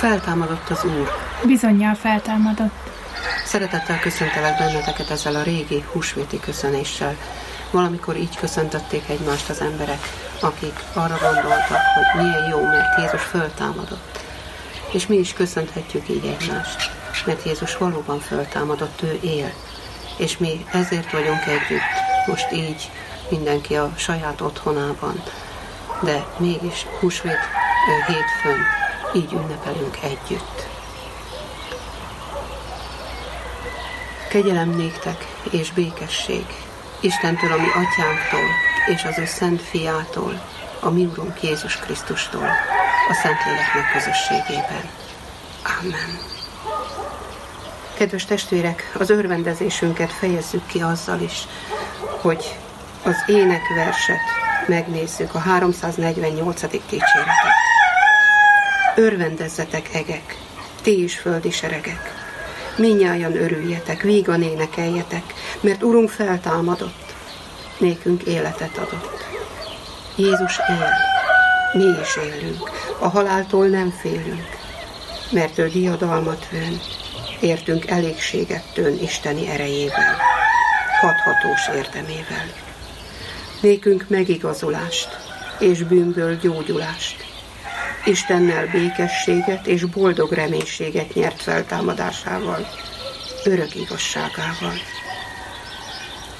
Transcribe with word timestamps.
Feltámadott 0.00 0.68
az 0.68 0.84
Úr. 0.84 1.10
Bizonyal 1.46 1.94
feltámadott. 1.94 2.90
Szeretettel 3.44 3.98
köszöntelek 3.98 4.58
benneteket 4.58 5.10
ezzel 5.10 5.34
a 5.34 5.42
régi 5.42 5.84
húsvéti 5.92 6.40
köszönéssel. 6.40 7.16
Valamikor 7.70 8.16
így 8.16 8.36
köszöntötték 8.36 9.08
egymást 9.08 9.48
az 9.48 9.60
emberek, 9.60 9.98
akik 10.40 10.72
arra 10.94 11.18
gondoltak, 11.22 11.80
hogy 11.94 12.22
milyen 12.22 12.48
jó, 12.48 12.60
mert 12.66 12.98
Jézus 12.98 13.22
föltámadott. 13.22 14.24
És 14.92 15.06
mi 15.06 15.16
is 15.16 15.32
köszönhetjük 15.32 16.08
így 16.08 16.36
egymást, 16.38 16.90
mert 17.26 17.44
Jézus 17.44 17.76
valóban 17.76 18.18
föltámadott, 18.18 19.02
ő 19.02 19.18
él. 19.22 19.52
És 20.16 20.38
mi 20.38 20.64
ezért 20.72 21.10
vagyunk 21.10 21.46
együtt, 21.46 21.90
most 22.26 22.52
így 22.52 22.90
mindenki 23.30 23.74
a 23.76 23.92
saját 23.96 24.40
otthonában, 24.40 25.22
de 26.02 26.24
mégis 26.38 26.86
húsvét 27.00 27.40
hétfőn 28.06 28.80
így 29.14 29.32
ünnepelünk 29.32 29.98
együtt. 30.02 30.68
Kegyelem 34.28 34.70
néktek 34.70 35.26
és 35.50 35.72
békesség 35.72 36.44
Istentől, 37.00 37.52
ami 37.52 37.66
atyánktól, 37.68 38.48
és 38.86 39.04
az 39.04 39.18
ő 39.18 39.24
szent 39.24 39.62
fiától, 39.62 40.42
a 40.80 40.90
mi 40.90 41.04
Urunk 41.04 41.42
Jézus 41.42 41.76
Krisztustól, 41.76 42.48
a 43.08 43.12
Szentléleknek 43.12 43.92
közösségében. 43.92 44.90
Amen. 45.78 46.18
Kedves 47.94 48.24
testvérek, 48.24 48.92
az 48.98 49.10
örvendezésünket 49.10 50.12
fejezzük 50.12 50.66
ki 50.66 50.80
azzal 50.80 51.20
is, 51.20 51.46
hogy 52.20 52.58
az 53.02 53.24
énekverset 53.26 54.20
megnézzük, 54.66 55.34
a 55.34 55.38
348. 55.38 56.60
dicséretet. 56.70 57.69
Örvendezzetek 59.00 59.94
egek, 59.94 60.36
ti 60.82 61.02
is 61.02 61.18
földi 61.18 61.50
seregek, 61.50 62.12
minnyáján 62.76 63.36
örüljetek, 63.36 64.02
vígan 64.02 64.42
énekeljetek, 64.42 65.22
mert 65.60 65.82
Urunk 65.82 66.10
feltámadott, 66.10 67.14
nékünk 67.78 68.22
életet 68.22 68.76
adott. 68.76 69.24
Jézus 70.16 70.58
él, 70.68 70.90
mi 71.72 72.00
is 72.00 72.16
élünk, 72.16 72.70
a 72.98 73.08
haláltól 73.08 73.66
nem 73.66 73.90
félünk, 73.90 74.48
mert 75.30 75.58
ő 75.58 75.68
diadalmat 75.68 76.48
vőn, 76.48 76.80
értünk 77.40 77.90
elégséget 77.90 78.72
tőn 78.72 78.98
Isteni 79.02 79.48
erejével, 79.48 80.16
hathatós 81.00 81.68
érdemével. 81.76 82.46
Nékünk 83.60 84.04
megigazulást 84.08 85.08
és 85.58 85.82
bűnből 85.82 86.36
gyógyulást, 86.36 87.29
Istennel 88.04 88.66
békességet 88.66 89.66
és 89.66 89.84
boldog 89.84 90.32
reménységet 90.32 91.14
nyert 91.14 91.42
feltámadásával, 91.42 92.66
örök 93.44 93.74
igazságával. 93.74 94.74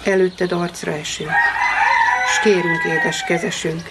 Előtted 0.05 0.53
arcra 0.53 0.93
esünk, 0.93 1.31
s 2.35 2.41
kérünk 2.43 2.85
édes 2.85 3.25
kezesünk, 3.25 3.83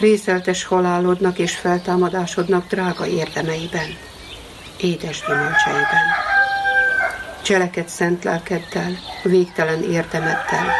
részeltes 0.00 0.64
halálodnak 0.64 1.38
és 1.38 1.56
feltámadásodnak 1.56 2.66
drága 2.66 3.06
érdemeiben, 3.06 3.96
édes 4.80 5.22
gyümölcseiben. 5.26 6.06
Cseleked 7.42 7.88
szent 7.88 8.24
lelkeddel, 8.24 8.98
végtelen 9.22 9.82
érdemeddel, 9.82 10.74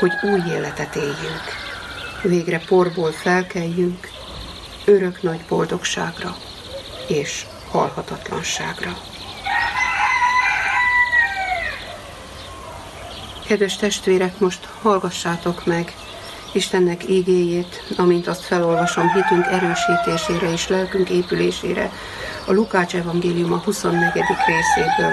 hogy 0.00 0.12
új 0.22 0.40
életet 0.56 0.96
éljünk. 0.96 1.42
Végre 2.22 2.60
porból 2.68 3.12
felkeljünk, 3.12 4.08
örök 4.84 5.22
nagy 5.22 5.40
boldogságra 5.48 6.36
és 7.08 7.46
halhatatlanságra. 7.70 8.96
Kedves 13.46 13.76
testvérek, 13.76 14.38
most 14.38 14.68
hallgassátok 14.82 15.66
meg 15.66 15.94
Istennek 16.52 17.08
ígéjét, 17.08 17.82
amint 17.96 18.26
azt 18.26 18.44
felolvasom 18.44 19.12
hitünk 19.12 19.46
erősítésére 19.46 20.52
és 20.52 20.68
lelkünk 20.68 21.10
épülésére 21.10 21.92
a 22.46 22.52
Lukács 22.52 22.94
evangélium 22.94 23.52
a 23.52 23.56
24. 23.56 24.12
részéből, 24.46 25.12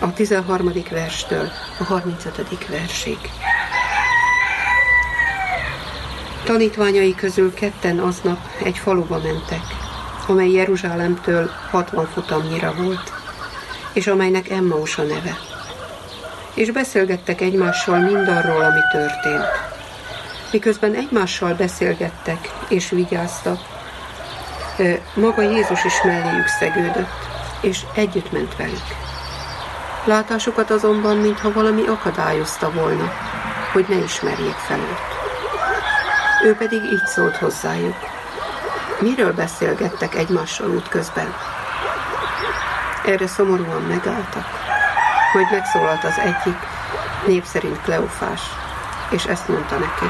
a 0.00 0.12
13. 0.12 0.72
verstől 0.90 1.50
a 1.78 1.84
35. 1.84 2.68
versig. 2.68 3.18
Tanítványai 6.44 7.14
közül 7.14 7.54
ketten 7.54 7.98
aznap 7.98 8.38
egy 8.62 8.78
faluba 8.78 9.20
mentek, 9.22 9.62
amely 10.26 10.50
Jeruzsálemtől 10.50 11.50
60 11.70 12.06
futamnyira 12.06 12.74
volt, 12.74 13.12
és 13.92 14.06
amelynek 14.06 14.50
Emmaus 14.50 14.98
a 14.98 15.02
neve. 15.02 15.38
És 16.54 16.70
beszélgettek 16.70 17.40
egymással 17.40 17.98
mindarról, 17.98 18.62
ami 18.62 18.80
történt. 18.92 19.44
Miközben 20.52 20.94
egymással 20.94 21.54
beszélgettek 21.54 22.50
és 22.68 22.90
vigyáztak, 22.90 23.58
maga 25.14 25.42
Jézus 25.42 25.84
is 25.84 26.02
melléjük 26.02 26.46
szegődött, 26.46 27.28
és 27.60 27.80
együtt 27.94 28.32
ment 28.32 28.56
velük. 28.56 28.86
Látásukat 30.04 30.70
azonban, 30.70 31.16
mintha 31.16 31.52
valami 31.52 31.86
akadályozta 31.86 32.70
volna, 32.70 33.12
hogy 33.72 33.84
ne 33.88 33.96
ismerjék 33.96 34.56
fel 34.66 34.78
őt. 34.78 35.11
Ő 36.44 36.54
pedig 36.54 36.82
így 36.84 37.06
szólt 37.06 37.36
hozzájuk. 37.36 37.96
Miről 39.00 39.32
beszélgettek 39.32 40.14
egymással 40.14 40.70
útközben? 40.70 41.34
Erre 43.04 43.26
szomorúan 43.26 43.82
megálltak, 43.82 44.46
majd 45.32 45.46
megszólalt 45.50 46.04
az 46.04 46.18
egyik, 46.18 46.56
név 47.26 47.44
szerint 47.44 47.80
Kleofás, 47.80 48.40
és 49.10 49.24
ezt 49.24 49.48
mondta 49.48 49.78
neki. 49.78 50.04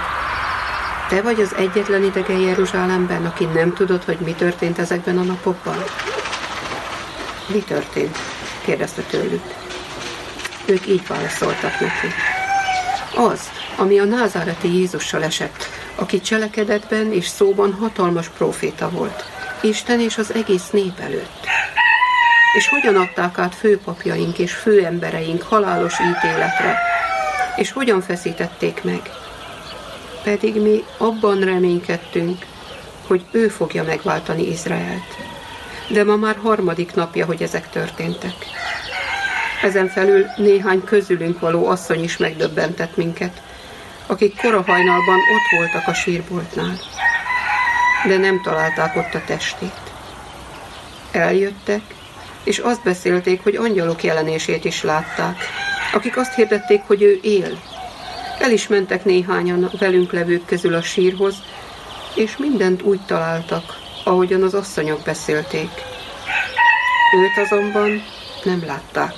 Te 1.09 1.23
vagy 1.23 1.41
az 1.41 1.55
egyetlen 1.55 2.03
idegen 2.03 2.39
Jeruzsálemben, 2.39 3.27
aki 3.27 3.45
nem 3.45 3.73
tudod, 3.73 4.05
hogy 4.05 4.19
mi 4.19 4.33
történt 4.33 4.79
ezekben 4.79 5.19
a 5.19 5.23
napokban? 5.23 5.85
Mi 7.47 7.59
történt? 7.59 8.19
kérdezte 8.65 9.03
tőlük. 9.03 9.43
Ők 10.65 10.87
így 10.87 11.07
válaszoltak 11.07 11.81
neki. 11.81 12.07
Az, 13.15 13.41
ami 13.77 13.99
a 13.99 14.05
názáreti 14.05 14.79
Jézussal 14.79 15.23
esett, 15.23 15.72
aki 15.95 16.21
cselekedetben 16.21 17.13
és 17.13 17.27
szóban 17.27 17.73
hatalmas 17.73 18.29
proféta 18.29 18.91
volt, 18.91 19.25
Isten 19.61 20.01
és 20.01 20.19
az 20.19 20.35
egész 20.35 20.71
nép 20.71 20.99
előtt. 20.99 21.47
És 22.57 22.69
hogyan 22.69 22.97
adták 22.97 23.39
át 23.39 23.55
főpapjaink 23.55 24.39
és 24.39 24.53
főembereink 24.53 25.43
halálos 25.43 25.95
ítéletre, 26.01 26.79
és 27.57 27.73
hogyan 27.73 28.01
feszítették 28.01 28.83
meg. 28.85 29.01
Pedig 30.23 30.61
mi 30.61 30.85
abban 30.97 31.41
reménykedtünk, 31.41 32.47
hogy 33.07 33.25
ő 33.31 33.49
fogja 33.49 33.85
megváltani 33.85 34.49
Izraelt. 34.49 35.17
De 35.89 36.05
ma 36.05 36.17
már 36.17 36.37
harmadik 36.43 36.95
napja, 36.95 37.27
hogy 37.27 37.43
ezek 37.43 37.71
történtek. 37.71 38.35
Ezen 39.63 39.89
felül 39.89 40.27
néhány 40.37 40.85
közülünk 40.85 41.41
való 41.41 41.67
asszony 41.67 42.03
is 42.03 42.17
megdöbbentett 42.17 42.97
minket, 42.97 43.43
akik 44.07 44.41
korahajnalban 44.41 45.19
ott 45.19 45.59
voltak 45.59 45.89
a 45.89 45.95
sírboltnál, 45.95 46.79
de 48.07 48.17
nem 48.17 48.43
találták 48.43 48.97
ott 48.97 49.15
a 49.15 49.23
testét. 49.27 49.81
Eljöttek, 51.13 51.81
és 52.45 52.59
azt 52.59 52.83
beszélték, 52.83 53.43
hogy 53.43 53.57
angyalok 53.57 54.05
jelenését 54.05 54.65
is 54.65 54.83
látták, 54.83 55.37
akik 55.93 56.17
azt 56.17 56.35
hirdették, 56.35 56.83
hogy 56.87 57.03
ő 57.03 57.19
él. 57.23 57.59
El 58.39 58.51
is 58.51 58.67
mentek 58.69 59.05
néhányan 59.05 59.71
velünk 59.79 60.13
levők 60.13 60.45
közül 60.45 60.75
a 60.75 60.83
sírhoz, 60.83 61.35
és 62.15 62.37
mindent 62.37 62.83
úgy 62.83 63.01
találtak, 63.07 63.79
ahogyan 64.05 64.43
az 64.43 64.55
asszonyok 64.55 65.03
beszélték. 65.05 65.71
Őt 67.17 67.45
azonban 67.45 68.03
nem 68.45 68.63
látták. 68.67 69.15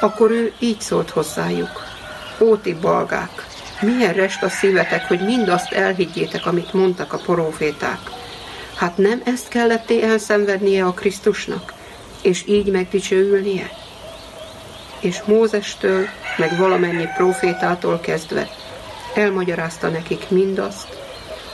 Akkor 0.00 0.30
ő 0.30 0.52
így 0.58 0.80
szólt 0.80 1.10
hozzájuk. 1.10 1.89
Óti 2.40 2.74
balgák, 2.74 3.46
milyen 3.80 4.12
rest 4.12 4.42
a 4.42 4.48
szívetek, 4.48 5.08
hogy 5.08 5.24
mindazt 5.24 5.72
elhiggyétek, 5.72 6.46
amit 6.46 6.72
mondtak 6.72 7.12
a 7.12 7.18
proféták. 7.18 7.98
Hát 8.76 8.96
nem 8.96 9.22
ezt 9.24 9.48
kelletté 9.48 10.02
elszenvednie 10.02 10.84
a 10.84 10.92
Krisztusnak, 10.92 11.72
és 12.22 12.46
így 12.46 12.70
megdicsőülnie? 12.70 13.70
És 15.00 15.22
Mózestől, 15.24 16.06
meg 16.36 16.56
valamennyi 16.56 17.06
profétától 17.16 18.00
kezdve 18.00 18.48
elmagyarázta 19.14 19.88
nekik 19.88 20.30
mindazt, 20.30 20.98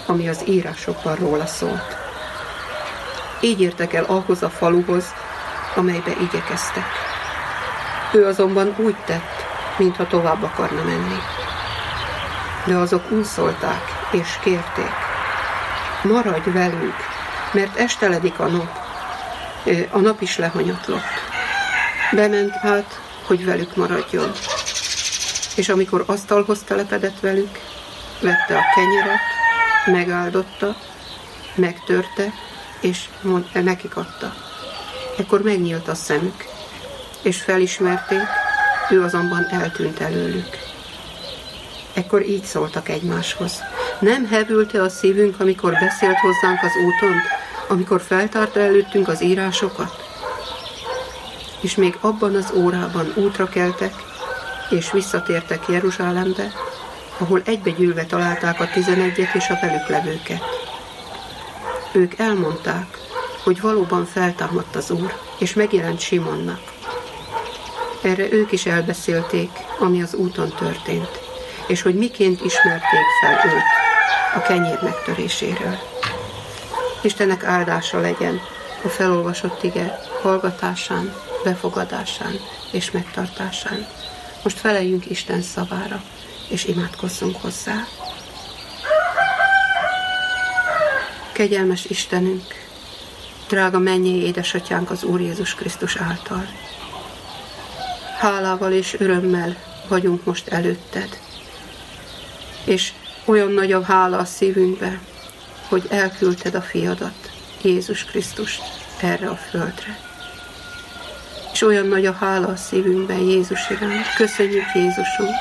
ami 0.06 0.28
az 0.28 0.42
írásokban 0.48 1.14
róla 1.14 1.46
szólt. 1.46 1.96
Így 3.40 3.60
értek 3.60 3.92
el 3.92 4.04
ahhoz 4.04 4.42
a 4.42 4.50
faluhoz, 4.50 5.04
amelybe 5.74 6.10
igyekeztek. 6.20 6.84
Ő 8.12 8.26
azonban 8.26 8.74
úgy 8.78 8.96
tett, 9.04 9.35
mintha 9.78 10.06
tovább 10.06 10.42
akarna 10.42 10.82
menni. 10.82 11.18
De 12.64 12.74
azok 12.76 13.10
úszolták 13.10 13.82
és 14.10 14.38
kérték, 14.42 14.92
maradj 16.02 16.50
velünk, 16.50 16.94
mert 17.52 17.76
esteledik 17.76 18.38
a 18.38 18.46
nap, 18.46 18.84
A 19.90 19.98
nap 19.98 20.20
is 20.20 20.36
lehanyatlott. 20.36 21.24
Bement 22.12 22.52
hát, 22.52 23.00
hogy 23.26 23.44
velük 23.44 23.76
maradjon. 23.76 24.32
És 25.56 25.68
amikor 25.68 26.04
asztalhoz 26.06 26.62
telepedett 26.62 27.20
velük, 27.20 27.58
vette 28.20 28.56
a 28.56 28.62
kenyeret, 28.74 29.20
megáldotta, 29.86 30.76
megtörte, 31.54 32.32
és 32.80 33.08
mond, 33.20 33.46
nekik 33.52 33.96
adta. 33.96 34.32
Ekkor 35.18 35.42
megnyílt 35.42 35.88
a 35.88 35.94
szemük, 35.94 36.44
és 37.22 37.42
felismerték, 37.42 38.45
ő 38.90 39.02
azonban 39.02 39.46
eltűnt 39.50 40.00
előlük. 40.00 40.56
Ekkor 41.94 42.26
így 42.26 42.44
szóltak 42.44 42.88
egymáshoz. 42.88 43.62
Nem 43.98 44.26
hevülte 44.26 44.82
a 44.82 44.88
szívünk, 44.88 45.40
amikor 45.40 45.72
beszélt 45.72 46.18
hozzánk 46.18 46.62
az 46.62 46.72
úton, 46.86 47.14
amikor 47.68 48.00
feltárta 48.00 48.60
előttünk 48.60 49.08
az 49.08 49.22
írásokat? 49.22 50.04
És 51.60 51.74
még 51.74 51.96
abban 52.00 52.34
az 52.34 52.52
órában 52.54 53.12
útra 53.14 53.48
keltek, 53.48 53.94
és 54.70 54.92
visszatértek 54.92 55.68
Jeruzsálembe, 55.68 56.52
ahol 57.18 57.42
egybegyűlve 57.44 58.04
találták 58.04 58.60
a 58.60 58.68
tizenegyet 58.72 59.34
és 59.34 59.48
a 59.48 59.58
velük 59.60 59.88
levőket. 59.88 60.42
Ők 61.92 62.18
elmondták, 62.18 62.98
hogy 63.44 63.60
valóban 63.60 64.04
feltámadt 64.04 64.76
az 64.76 64.90
Úr, 64.90 65.12
és 65.38 65.54
megjelent 65.54 66.00
Simonnak. 66.00 66.75
Erre 68.06 68.32
ők 68.32 68.52
is 68.52 68.66
elbeszélték, 68.66 69.50
ami 69.78 70.02
az 70.02 70.14
úton 70.14 70.48
történt, 70.48 71.20
és 71.66 71.82
hogy 71.82 71.94
miként 71.94 72.44
ismerték 72.44 73.06
fel 73.20 73.50
őt 73.52 73.62
a 74.34 74.40
kenyér 74.40 74.78
megtöréséről. 74.82 75.78
Istennek 77.02 77.44
áldása 77.44 78.00
legyen 78.00 78.40
a 78.84 78.88
felolvasott 78.88 79.62
ige 79.62 79.98
hallgatásán, 80.22 81.14
befogadásán 81.44 82.40
és 82.72 82.90
megtartásán. 82.90 83.86
Most 84.42 84.58
feleljünk 84.58 85.10
Isten 85.10 85.42
szavára, 85.42 86.02
és 86.48 86.64
imádkozzunk 86.64 87.36
hozzá. 87.36 87.86
Kegyelmes 91.32 91.84
Istenünk, 91.84 92.68
drága 93.48 93.78
mennyi 93.78 94.24
édesatyánk 94.24 94.90
az 94.90 95.04
Úr 95.04 95.20
Jézus 95.20 95.54
Krisztus 95.54 95.96
által. 95.96 96.46
Hálával 98.18 98.72
és 98.72 98.96
örömmel 98.98 99.56
vagyunk 99.88 100.24
most 100.24 100.48
előtted, 100.48 101.18
és 102.64 102.92
olyan 103.24 103.52
nagy 103.52 103.72
a 103.72 103.82
hála 103.82 104.18
a 104.18 104.24
szívünkbe, 104.24 105.00
hogy 105.68 105.86
elküldted 105.90 106.54
a 106.54 106.60
fiadat, 106.60 107.30
Jézus 107.62 108.04
Krisztust 108.04 108.62
erre 109.00 109.28
a 109.28 109.36
földre. 109.36 109.98
És 111.52 111.62
olyan 111.62 111.86
nagy 111.86 112.06
a 112.06 112.12
hála 112.12 112.46
a 112.46 112.56
szívünkben 112.56 113.18
Jézus 113.18 113.70
iránt. 113.70 114.14
Köszönjük 114.16 114.74
Jézusunk, 114.74 115.36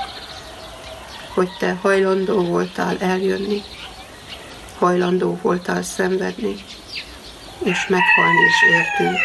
hogy 1.34 1.50
te 1.60 1.78
hajlandó 1.82 2.44
voltál 2.44 2.98
eljönni, 3.00 3.62
hajlandó 4.78 5.40
voltál 5.42 5.84
szenvedni, 5.84 6.56
és 7.64 7.88
meghalni 7.88 8.46
is 8.48 8.74
értünk. 8.74 9.20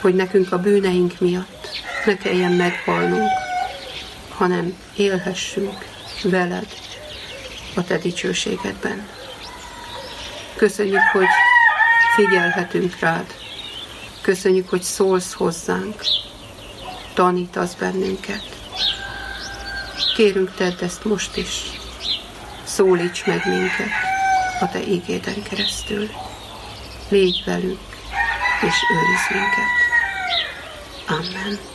Hogy 0.00 0.14
nekünk 0.14 0.52
a 0.52 0.58
bűneink 0.58 1.20
miatt 1.20 1.61
ne 2.04 2.16
kelljen 2.16 2.52
meghalnunk, 2.52 3.30
hanem 4.28 4.76
élhessünk 4.96 5.84
veled 6.22 6.66
a 7.74 7.84
te 7.84 7.96
dicsőségedben. 7.96 9.08
Köszönjük, 10.56 11.02
hogy 11.12 11.28
figyelhetünk 12.14 12.98
rád. 12.98 13.34
Köszönjük, 14.20 14.68
hogy 14.68 14.82
szólsz 14.82 15.32
hozzánk, 15.32 16.02
tanítasz 17.14 17.74
bennünket. 17.74 18.42
Kérünk, 20.16 20.54
tedd 20.54 20.82
ezt 20.82 21.04
most 21.04 21.36
is. 21.36 21.60
Szólíts 22.64 23.26
meg 23.26 23.46
minket 23.46 23.90
a 24.60 24.68
Te 24.68 24.86
ígéden 24.86 25.42
keresztül. 25.42 26.10
Légy 27.08 27.42
velünk, 27.44 27.80
és 28.62 28.74
őriz 28.92 29.26
minket. 29.30 29.70
Amen. 31.06 31.71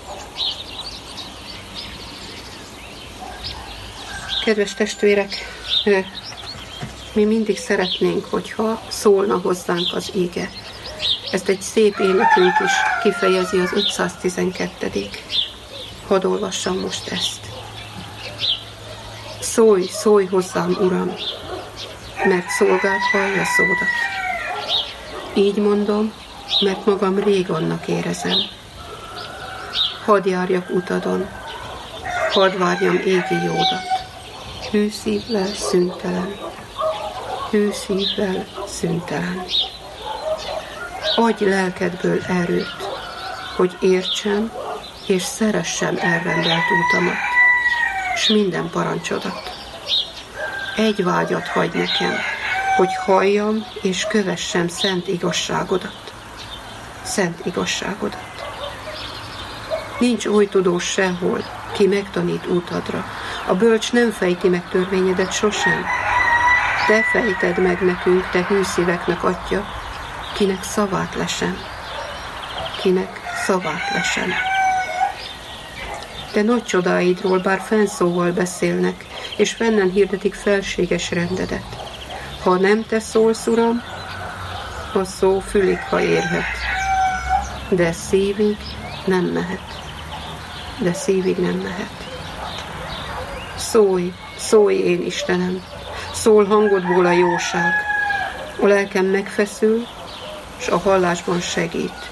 Kedves 4.47 4.73
testvérek, 4.73 5.35
mi 7.13 7.23
mindig 7.23 7.57
szeretnénk, 7.57 8.25
hogyha 8.25 8.81
szólna 8.87 9.37
hozzánk 9.37 9.93
az 9.93 10.11
ége. 10.15 10.49
Ezt 11.31 11.49
egy 11.49 11.61
szép 11.61 11.97
énekünk 11.99 12.53
is 12.65 12.71
kifejezi 13.01 13.57
az 13.57 13.71
512. 13.73 14.91
Hadd 16.07 16.25
olvassam 16.25 16.79
most 16.79 17.07
ezt. 17.11 17.39
Szólj, 19.39 19.85
szólj 19.85 20.25
hozzám, 20.25 20.77
Uram, 20.79 21.13
mert 22.25 22.49
szolgált 22.49 23.03
hallja 23.11 23.43
szódat. 23.45 23.93
Így 25.33 25.57
mondom, 25.57 26.13
mert 26.59 26.85
magam 26.85 27.19
rég 27.19 27.49
annak 27.49 27.87
érezem. 27.87 28.37
Hadd 30.05 30.27
járjak 30.27 30.69
utadon, 30.69 31.29
hadd 32.31 32.57
várjam 32.57 32.95
égi 32.95 33.43
jódat, 33.45 33.96
hű 34.71 34.89
szívvel 34.89 35.53
szüntelen 35.53 36.47
hű 37.51 37.69
szívvel 37.71 38.45
szüntelen. 38.67 39.45
Adj 41.15 41.45
lelkedből 41.45 42.21
erőt, 42.21 42.89
hogy 43.55 43.77
értsem 43.79 44.51
és 45.07 45.23
szeressem 45.23 45.97
elrendelt 45.99 46.63
útamat, 46.79 47.15
és 48.15 48.27
minden 48.27 48.69
parancsodat. 48.69 49.51
Egy 50.75 51.03
vágyat 51.03 51.47
hagy 51.47 51.73
nekem, 51.73 52.13
hogy 52.77 52.95
halljam 53.05 53.65
és 53.81 54.05
kövessem 54.09 54.67
szent 54.67 55.07
igazságodat. 55.07 56.13
Szent 57.03 57.45
igazságodat. 57.45 58.45
Nincs 59.99 60.25
oly 60.25 60.47
tudós 60.47 60.83
sehol, 60.83 61.43
ki 61.73 61.87
megtanít 61.87 62.47
útadra. 62.47 63.05
A 63.47 63.55
bölcs 63.55 63.91
nem 63.91 64.11
fejti 64.11 64.47
meg 64.47 64.69
törvényedet 64.69 65.31
sosem, 65.31 65.85
te 66.87 67.03
fejted 67.11 67.57
meg 67.63 67.81
nekünk, 67.81 68.29
te 68.29 68.45
hűszíveknek 68.47 69.23
atya, 69.23 69.65
kinek 70.35 70.63
szavát 70.63 71.15
lesem, 71.15 71.57
kinek 72.81 73.19
szavát 73.45 73.91
lesem. 73.93 74.33
Te 76.31 76.41
nagy 76.41 76.63
csodáidról 76.63 77.39
bár 77.39 77.59
fennszóval 77.59 78.31
beszélnek, 78.31 79.05
és 79.37 79.53
fennen 79.53 79.91
hirdetik 79.91 80.33
felséges 80.33 81.11
rendedet. 81.11 81.65
Ha 82.43 82.57
nem 82.57 82.85
te 82.85 82.99
szólsz, 82.99 83.47
Uram, 83.47 83.81
a 84.93 85.03
szó 85.03 85.39
fülig, 85.39 85.79
ha 85.89 86.01
érhet, 86.01 86.57
de 87.69 87.91
szívig 87.91 88.57
nem 89.05 89.25
mehet. 89.25 89.81
De 90.79 90.93
szívig 90.93 91.37
nem 91.37 91.55
mehet. 91.55 92.06
Szólj, 93.71 94.13
szólj 94.37 94.75
én, 94.75 95.05
Istenem, 95.05 95.63
Szól 96.13 96.45
hangodból 96.45 97.05
a 97.05 97.11
jóság. 97.11 97.73
A 98.61 98.65
lelkem 98.65 99.05
megfeszül, 99.05 99.85
és 100.59 100.67
a 100.67 100.77
hallásban 100.77 101.39
segít. 101.39 102.09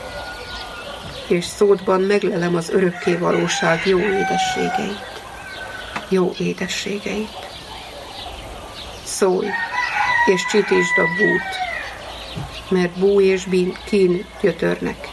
És 1.28 1.46
szódban 1.46 2.02
meglelem 2.02 2.56
az 2.56 2.70
örökké 2.70 3.16
valóság 3.16 3.86
jó 3.86 4.00
édességeit. 4.00 5.24
Jó 6.10 6.32
édességeit. 6.40 7.48
Szólj, 9.04 9.48
és 10.34 10.46
csitítsd 10.52 10.98
a 10.98 11.08
bút, 11.18 11.56
mert 12.70 13.00
bú 13.00 13.22
és 13.22 13.46
bín 13.46 13.78
kín 13.86 14.26
gyötörnek. 14.42 15.08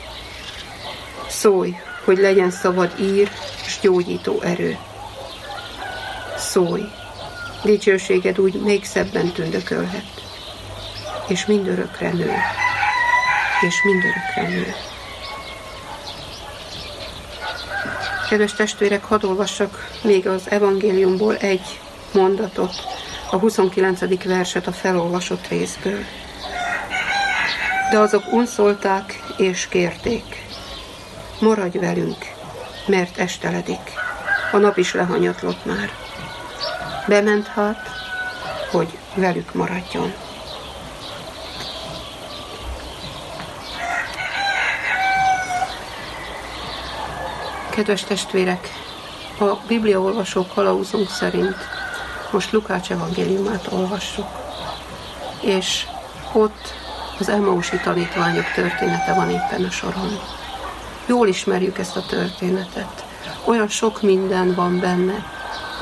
Szólj, 1.29 1.77
hogy 2.05 2.19
legyen 2.19 2.51
szabad 2.51 2.95
ír 3.01 3.31
és 3.67 3.79
gyógyító 3.81 4.41
erő. 4.41 4.79
Szólj, 6.53 6.89
dicsőséged 7.65 8.39
úgy 8.39 8.55
még 8.55 8.85
szebben 8.85 9.33
tündökölhet, 9.33 10.05
és 11.29 11.47
mindörökre 11.47 12.11
nő, 12.11 12.33
és 13.61 13.75
mindörökre 13.85 14.57
nő. 14.57 14.75
Kedves 18.29 18.53
testvérek, 18.53 19.05
hadd 19.05 19.25
olvassak 19.25 19.91
még 20.03 20.29
az 20.29 20.51
evangéliumból 20.51 21.37
egy 21.37 21.81
mondatot, 22.13 22.75
a 23.31 23.37
29. 23.37 24.25
verset 24.25 24.67
a 24.67 24.73
felolvasott 24.73 25.49
részből. 25.49 26.05
De 27.91 27.99
azok 27.99 28.33
unszolták 28.33 29.23
és 29.37 29.69
kérték, 29.69 30.45
maradj 31.41 31.79
velünk, 31.79 32.27
mert 32.87 33.19
esteledik, 33.19 33.93
a 34.53 34.57
nap 34.57 34.77
is 34.77 34.95
lehanyatlott 34.95 35.65
már 35.65 36.02
bementhat, 37.07 37.79
hogy 38.71 38.99
velük 39.15 39.55
maradjon. 39.55 40.13
Kedves 47.71 48.05
testvérek, 48.05 48.69
a 49.39 49.45
Biblia 49.45 49.67
bibliaolvasó 49.67 50.47
kalauzunk 50.55 51.09
szerint 51.09 51.57
most 52.31 52.53
Lukács 52.53 52.91
evangéliumát 52.91 53.67
olvassuk, 53.71 54.29
és 55.41 55.87
ott 56.33 56.75
az 57.19 57.29
Emmausi 57.29 57.77
tanítványok 57.77 58.53
története 58.55 59.15
van 59.15 59.31
éppen 59.31 59.65
a 59.65 59.71
soron. 59.71 60.19
Jól 61.07 61.29
ismerjük 61.29 61.79
ezt 61.79 61.97
a 61.97 62.07
történetet. 62.07 63.05
Olyan 63.45 63.69
sok 63.69 64.03
minden 64.03 64.55
van 64.55 64.81
benne, 64.81 65.25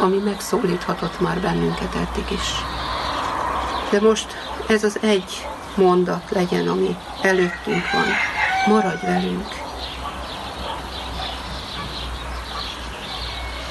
ami 0.01 0.17
megszólíthatott 0.17 1.21
már 1.21 1.41
bennünket 1.41 1.95
eddig 1.95 2.31
is. 2.31 2.49
De 3.91 4.01
most 4.01 4.27
ez 4.67 4.85
az 4.85 4.99
egy 5.03 5.47
mondat 5.75 6.31
legyen, 6.31 6.69
ami 6.69 6.97
előttünk 7.23 7.91
van. 7.93 8.07
Maradj 8.67 9.07
velünk! 9.07 9.49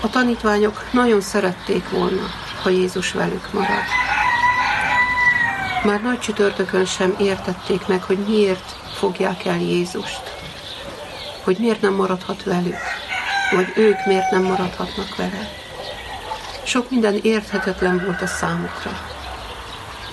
A 0.01 0.09
tanítványok 0.09 0.83
nagyon 0.91 1.21
szerették 1.21 1.89
volna, 1.89 2.21
ha 2.63 2.69
Jézus 2.69 3.11
velük 3.11 3.53
marad. 3.53 3.83
Már 5.83 6.01
nagy 6.01 6.19
csütörtökön 6.19 6.85
sem 6.85 7.15
értették 7.19 7.87
meg, 7.87 8.03
hogy 8.03 8.17
miért 8.17 8.75
fogják 8.93 9.45
el 9.45 9.59
Jézust, 9.59 10.21
hogy 11.43 11.57
miért 11.59 11.81
nem 11.81 11.93
maradhat 11.93 12.43
velük, 12.43 12.77
vagy 13.51 13.73
ők 13.75 14.05
miért 14.05 14.31
nem 14.31 14.43
maradhatnak 14.43 15.15
vele. 15.15 15.49
Sok 16.69 16.89
minden 16.89 17.19
érthetetlen 17.21 18.01
volt 18.05 18.21
a 18.21 18.27
számukra. 18.27 18.91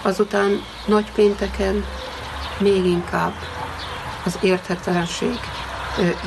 Azután 0.02 0.64
nagy 0.86 1.10
pénteken 1.12 1.84
még 2.58 2.84
inkább 2.84 3.32
az 4.24 4.38
érthetetlenség 4.42 5.38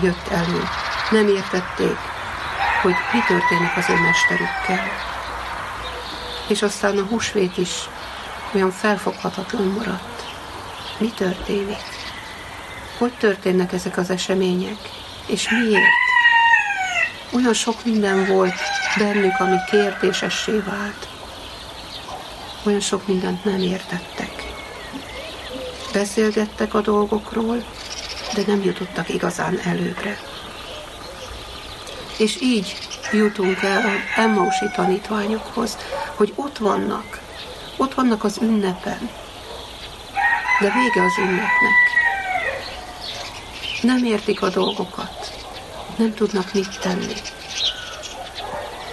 jött 0.01 0.27
elő. 0.31 0.63
Nem 1.11 1.27
értették, 1.27 1.97
hogy 2.81 2.93
mi 3.13 3.19
történik 3.27 3.75
az 3.75 3.89
ő 3.89 3.93
mesterükkel. 3.93 4.87
És 6.47 6.61
aztán 6.61 6.97
a 6.97 7.03
húsvét 7.03 7.57
is 7.57 7.89
olyan 8.53 8.71
felfoghatatlan 8.71 9.67
maradt. 9.67 10.23
Mi 10.97 11.09
történik? 11.09 11.83
Hogy 12.97 13.13
történnek 13.13 13.73
ezek 13.73 13.97
az 13.97 14.09
események? 14.09 14.77
És 15.27 15.49
miért? 15.49 15.83
Olyan 17.33 17.53
sok 17.53 17.85
minden 17.85 18.25
volt 18.25 18.78
bennük, 18.97 19.39
ami 19.39 19.57
kérdésessé 19.71 20.51
vált. 20.51 21.07
Olyan 22.63 22.79
sok 22.79 23.07
mindent 23.07 23.43
nem 23.43 23.61
értettek. 23.61 24.53
Beszélgettek 25.93 26.73
a 26.73 26.81
dolgokról, 26.81 27.63
de 28.35 28.41
nem 28.47 28.63
jutottak 28.63 29.09
igazán 29.09 29.59
előbbre. 29.59 30.17
És 32.17 32.41
így 32.41 32.77
jutunk 33.11 33.61
el 33.61 33.85
a 33.85 34.19
Emmausi 34.19 34.65
tanítványokhoz, 34.75 35.77
hogy 36.15 36.33
ott 36.35 36.57
vannak, 36.57 37.21
ott 37.77 37.93
vannak 37.93 38.23
az 38.23 38.37
ünnepen, 38.41 39.09
de 40.59 40.71
vége 40.73 41.03
az 41.05 41.17
ünnepnek. 41.17 41.77
Nem 43.81 44.03
értik 44.03 44.41
a 44.41 44.49
dolgokat, 44.49 45.33
nem 45.95 46.13
tudnak 46.13 46.53
mit 46.53 46.79
tenni, 46.79 47.13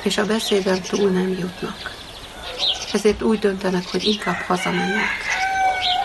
és 0.07 0.19
a 0.19 0.27
beszéden 0.27 0.81
túl 0.83 1.11
nem 1.11 1.29
jutnak. 1.29 1.95
Ezért 2.93 3.23
úgy 3.23 3.39
döntenek, 3.39 3.91
hogy 3.91 4.05
inkább 4.05 4.41
hazamennek. 4.41 5.11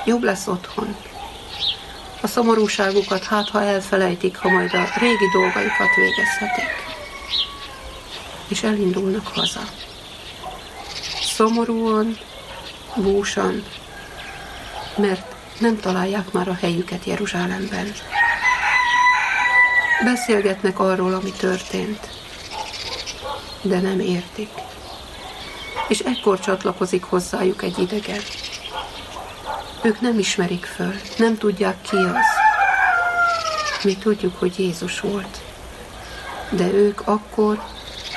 Jobb 0.05 0.23
lesz 0.23 0.47
otthon. 0.47 0.95
A 2.21 2.27
szomorúságukat 2.27 3.23
hát, 3.23 3.49
ha 3.49 3.61
elfelejtik, 3.61 4.37
ha 4.37 4.49
majd 4.49 4.73
a 4.73 4.99
régi 4.99 5.25
dolgaikat 5.33 5.95
végezhetik. 5.95 6.69
És 8.47 8.63
elindulnak 8.63 9.27
haza. 9.27 9.61
Szomorúan, 11.21 12.17
búsan, 12.95 13.63
mert 14.95 15.35
nem 15.59 15.79
találják 15.79 16.31
már 16.31 16.47
a 16.47 16.57
helyüket 16.61 17.05
Jeruzsálemben. 17.05 17.93
Beszélgetnek 20.03 20.79
arról, 20.79 21.13
ami 21.13 21.31
történt, 21.31 22.20
de 23.61 23.79
nem 23.79 23.99
értik. 23.99 24.49
És 25.87 25.99
ekkor 25.99 26.39
csatlakozik 26.39 27.03
hozzájuk 27.03 27.63
egy 27.63 27.79
idegen. 27.79 28.21
Ők 29.83 30.01
nem 30.01 30.19
ismerik 30.19 30.65
föl, 30.65 30.93
nem 31.17 31.37
tudják 31.37 31.81
ki 31.81 31.95
az. 31.95 32.25
Mi 33.83 33.97
tudjuk, 33.97 34.39
hogy 34.39 34.59
Jézus 34.59 34.99
volt. 34.99 35.37
De 36.49 36.71
ők 36.71 37.01
akkor 37.07 37.63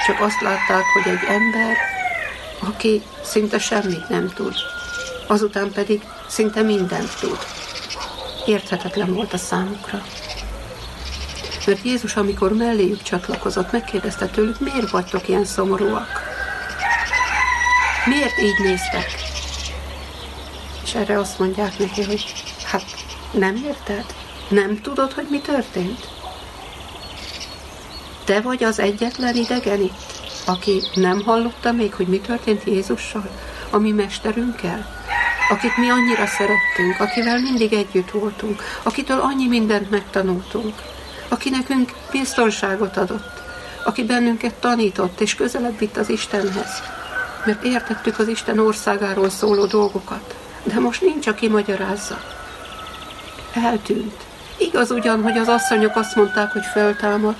csak 0.06 0.20
azt 0.20 0.40
látták, 0.40 0.82
hogy 0.92 1.12
egy 1.12 1.28
ember, 1.28 1.76
aki 2.58 3.02
szinte 3.22 3.58
semmit 3.58 4.08
nem 4.08 4.32
tud, 4.34 4.54
azután 5.26 5.72
pedig 5.72 6.02
szinte 6.28 6.62
mindent 6.62 7.18
tud. 7.20 7.38
Érthetetlen 8.46 9.14
volt 9.14 9.32
a 9.32 9.38
számukra. 9.38 10.02
Mert 11.66 11.84
Jézus, 11.84 12.16
amikor 12.16 12.52
melléjük 12.52 13.02
csatlakozott, 13.02 13.72
megkérdezte 13.72 14.26
tőlük, 14.26 14.60
miért 14.60 14.90
vagytok 14.90 15.28
ilyen 15.28 15.44
szomorúak? 15.44 16.08
Miért 18.04 18.38
így 18.38 18.58
néztek? 18.58 19.06
És 20.84 20.94
erre 20.94 21.18
azt 21.18 21.38
mondják 21.38 21.78
neki, 21.78 22.04
hogy 22.04 22.32
hát 22.64 22.84
nem 23.30 23.56
érted? 23.56 24.04
Nem 24.48 24.80
tudod, 24.80 25.12
hogy 25.12 25.26
mi 25.30 25.40
történt? 25.40 26.08
Te 28.24 28.40
vagy 28.40 28.64
az 28.64 28.78
egyetlen 28.78 29.36
idegen 29.36 29.80
itt, 29.80 30.22
aki 30.46 30.82
nem 30.94 31.22
hallotta 31.22 31.72
még, 31.72 31.94
hogy 31.94 32.06
mi 32.06 32.20
történt 32.20 32.64
Jézussal, 32.64 33.30
a 33.70 33.78
mi 33.78 33.90
mesterünkkel, 33.90 35.02
akit 35.48 35.76
mi 35.76 35.88
annyira 35.88 36.26
szerettünk, 36.26 37.00
akivel 37.00 37.40
mindig 37.40 37.72
együtt 37.72 38.10
voltunk, 38.10 38.62
akitől 38.82 39.20
annyi 39.20 39.48
mindent 39.48 39.90
megtanultunk, 39.90 40.74
aki 41.28 41.50
nekünk 41.50 41.92
biztonságot 42.10 42.96
adott, 42.96 43.42
aki 43.84 44.04
bennünket 44.04 44.54
tanított 44.54 45.20
és 45.20 45.34
közelebb 45.34 45.78
vitt 45.78 45.96
az 45.96 46.08
Istenhez, 46.08 46.82
mert 47.44 47.64
értettük 47.64 48.18
az 48.18 48.28
Isten 48.28 48.58
országáról 48.58 49.30
szóló 49.30 49.66
dolgokat, 49.66 50.34
de 50.62 50.78
most 50.78 51.00
nincs, 51.00 51.26
aki 51.26 51.48
magyarázza. 51.48 52.20
Eltűnt. 53.54 54.22
Igaz 54.58 54.90
ugyan, 54.90 55.22
hogy 55.22 55.38
az 55.38 55.48
asszonyok 55.48 55.96
azt 55.96 56.16
mondták, 56.16 56.52
hogy 56.52 56.64
föltámadt, 56.72 57.38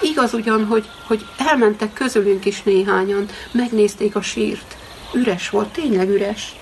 Igaz 0.00 0.34
ugyan, 0.34 0.66
hogy, 0.66 0.88
hogy 1.06 1.26
elmentek 1.36 1.92
közülünk 1.92 2.44
is 2.44 2.62
néhányan, 2.62 3.28
megnézték 3.50 4.16
a 4.16 4.22
sírt. 4.22 4.76
Üres 5.14 5.50
volt, 5.50 5.68
tényleg 5.68 6.08
üres. 6.08 6.56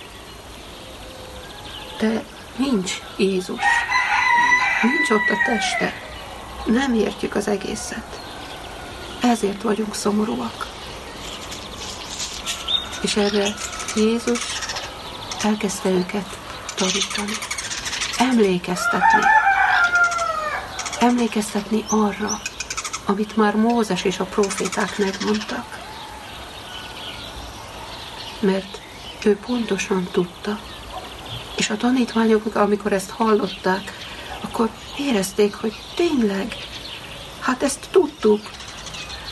De 2.01 2.23
nincs 2.57 2.93
Jézus. 3.17 3.63
Nincs 4.83 5.11
ott 5.11 5.37
a 5.37 5.43
teste. 5.47 6.12
Nem 6.67 6.95
értjük 6.95 7.35
az 7.35 7.49
egészet. 7.49 8.21
Ezért 9.23 9.63
vagyunk 9.63 9.95
szomorúak. 9.95 10.67
És 13.03 13.17
erre 13.17 13.55
Jézus 13.97 14.41
elkezdte 15.43 15.89
őket 15.89 16.39
tanítani. 16.75 17.33
Emlékeztetni. 18.19 19.21
Emlékeztetni 21.01 21.85
arra, 21.89 22.41
amit 23.05 23.37
már 23.37 23.57
Mózes 23.57 24.05
és 24.05 24.19
a 24.19 24.25
proféták 24.25 24.99
megmondtak. 24.99 25.81
Mert 28.41 28.81
ő 29.25 29.37
pontosan 29.37 30.09
tudta. 30.13 30.59
És 31.57 31.71
a 31.71 31.77
tanítványok, 31.77 32.55
amikor 32.55 32.93
ezt 32.93 33.11
hallották, 33.11 34.02
akkor 34.63 34.75
érezték, 34.99 35.55
hogy 35.55 35.75
tényleg, 35.95 36.57
hát 37.41 37.63
ezt 37.63 37.89
tudtuk, 37.91 38.51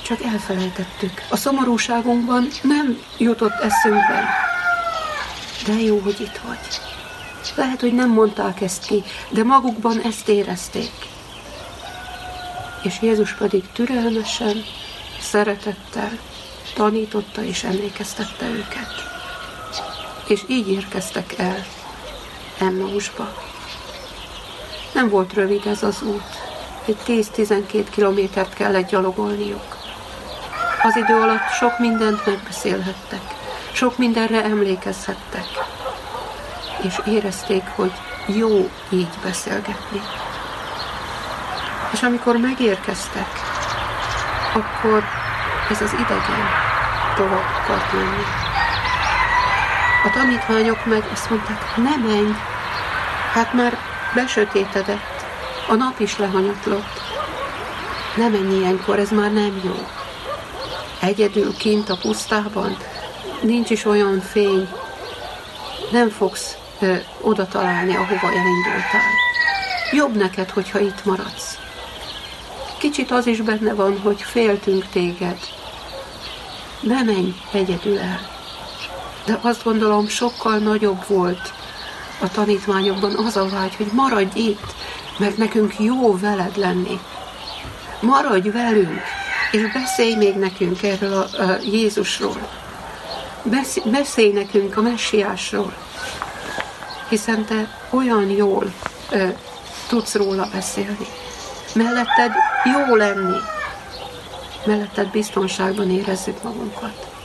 csak 0.02 0.22
elfelejtettük. 0.22 1.22
A 1.30 1.36
szomorúságunkban 1.36 2.48
nem 2.62 2.98
jutott 3.18 3.60
eszünkbe. 3.60 4.28
De 5.66 5.72
jó, 5.72 5.98
hogy 5.98 6.20
itt 6.20 6.40
vagy. 6.46 6.80
Lehet, 7.56 7.80
hogy 7.80 7.94
nem 7.94 8.10
mondták 8.10 8.60
ezt 8.60 8.86
ki, 8.86 9.02
de 9.30 9.44
magukban 9.44 10.00
ezt 10.00 10.28
érezték 10.28 10.90
és 12.82 13.00
Jézus 13.02 13.32
pedig 13.32 13.64
türelmesen, 13.72 14.64
szeretettel 15.20 16.18
tanította 16.74 17.42
és 17.42 17.64
emlékeztette 17.64 18.46
őket. 18.46 18.88
És 20.28 20.40
így 20.48 20.68
érkeztek 20.68 21.38
el 21.38 21.66
Emmausba. 22.58 23.49
Nem 24.92 25.08
volt 25.08 25.34
rövid 25.34 25.66
ez 25.66 25.82
az 25.82 26.02
út, 26.02 26.22
egy 26.84 26.96
10-12 27.06 27.86
kilométert 27.90 28.54
kellett 28.54 28.88
gyalogolniuk. 28.88 29.76
Az 30.82 30.96
idő 30.96 31.14
alatt 31.14 31.50
sok 31.52 31.78
mindent 31.78 32.26
megbeszélhettek, 32.26 33.20
sok 33.72 33.98
mindenre 33.98 34.44
emlékezhettek, 34.44 35.44
és 36.82 37.00
érezték, 37.06 37.62
hogy 37.74 37.92
jó 38.26 38.70
így 38.90 39.18
beszélgetni. 39.22 40.00
És 41.92 42.02
amikor 42.02 42.36
megérkeztek, 42.36 43.28
akkor 44.54 45.04
ez 45.70 45.80
az 45.80 45.92
idegen 45.92 46.48
tovább 47.16 47.62
akart 47.62 47.92
menni. 47.92 48.24
A 50.04 50.10
tanítványok 50.12 50.86
meg 50.86 51.04
azt 51.12 51.30
mondták, 51.30 51.76
ne 51.76 51.96
menj, 51.96 52.32
hát 53.32 53.52
már 53.52 53.78
besötétedett, 54.14 55.24
a 55.68 55.74
nap 55.74 56.00
is 56.00 56.18
lehanyatlott. 56.18 57.00
Ne 58.16 58.28
menj 58.28 58.56
ilyenkor, 58.56 58.98
ez 58.98 59.10
már 59.10 59.32
nem 59.32 59.60
jó. 59.64 59.86
Egyedül 61.00 61.56
kint 61.56 61.88
a 61.88 61.96
pusztában, 61.96 62.76
nincs 63.42 63.70
is 63.70 63.84
olyan 63.84 64.20
fény, 64.20 64.68
nem 65.92 66.08
fogsz 66.08 66.56
ö, 66.80 66.94
oda 67.20 67.46
találni, 67.46 67.94
ahova 67.94 68.26
elindultál. 68.26 69.10
Jobb 69.92 70.16
neked, 70.16 70.50
hogyha 70.50 70.78
itt 70.78 71.04
maradsz. 71.04 71.58
Kicsit 72.78 73.10
az 73.10 73.26
is 73.26 73.40
benne 73.40 73.74
van, 73.74 74.00
hogy 74.00 74.22
féltünk 74.22 74.86
téged. 74.86 75.38
Ne 76.80 77.02
menj 77.02 77.34
egyedül 77.52 77.98
el. 77.98 78.20
De 79.24 79.38
azt 79.42 79.64
gondolom, 79.64 80.08
sokkal 80.08 80.58
nagyobb 80.58 81.06
volt 81.06 81.52
a 82.20 82.30
tanítványokban 82.30 83.16
az 83.16 83.36
a 83.36 83.48
vágy, 83.48 83.76
hogy 83.76 83.90
maradj 83.92 84.38
itt, 84.38 84.74
mert 85.18 85.36
nekünk 85.36 85.78
jó 85.78 86.18
veled 86.18 86.56
lenni. 86.56 87.00
Maradj 88.00 88.48
velünk, 88.48 89.00
és 89.52 89.72
beszélj 89.72 90.14
még 90.14 90.34
nekünk 90.34 90.82
erről 90.82 91.12
a, 91.12 91.42
a 91.42 91.58
Jézusról. 91.62 92.48
Beszélj, 93.42 93.90
beszélj 93.90 94.32
nekünk 94.32 94.76
a 94.76 94.80
messiásról, 94.82 95.72
hiszen 97.08 97.44
te 97.44 97.78
olyan 97.90 98.30
jól 98.30 98.72
ö, 99.10 99.28
tudsz 99.88 100.14
róla 100.14 100.48
beszélni. 100.52 101.06
Melletted 101.74 102.32
jó 102.64 102.94
lenni, 102.94 103.38
melletted 104.64 105.10
biztonságban 105.10 105.90
érezzük 105.90 106.42
magunkat. 106.42 107.19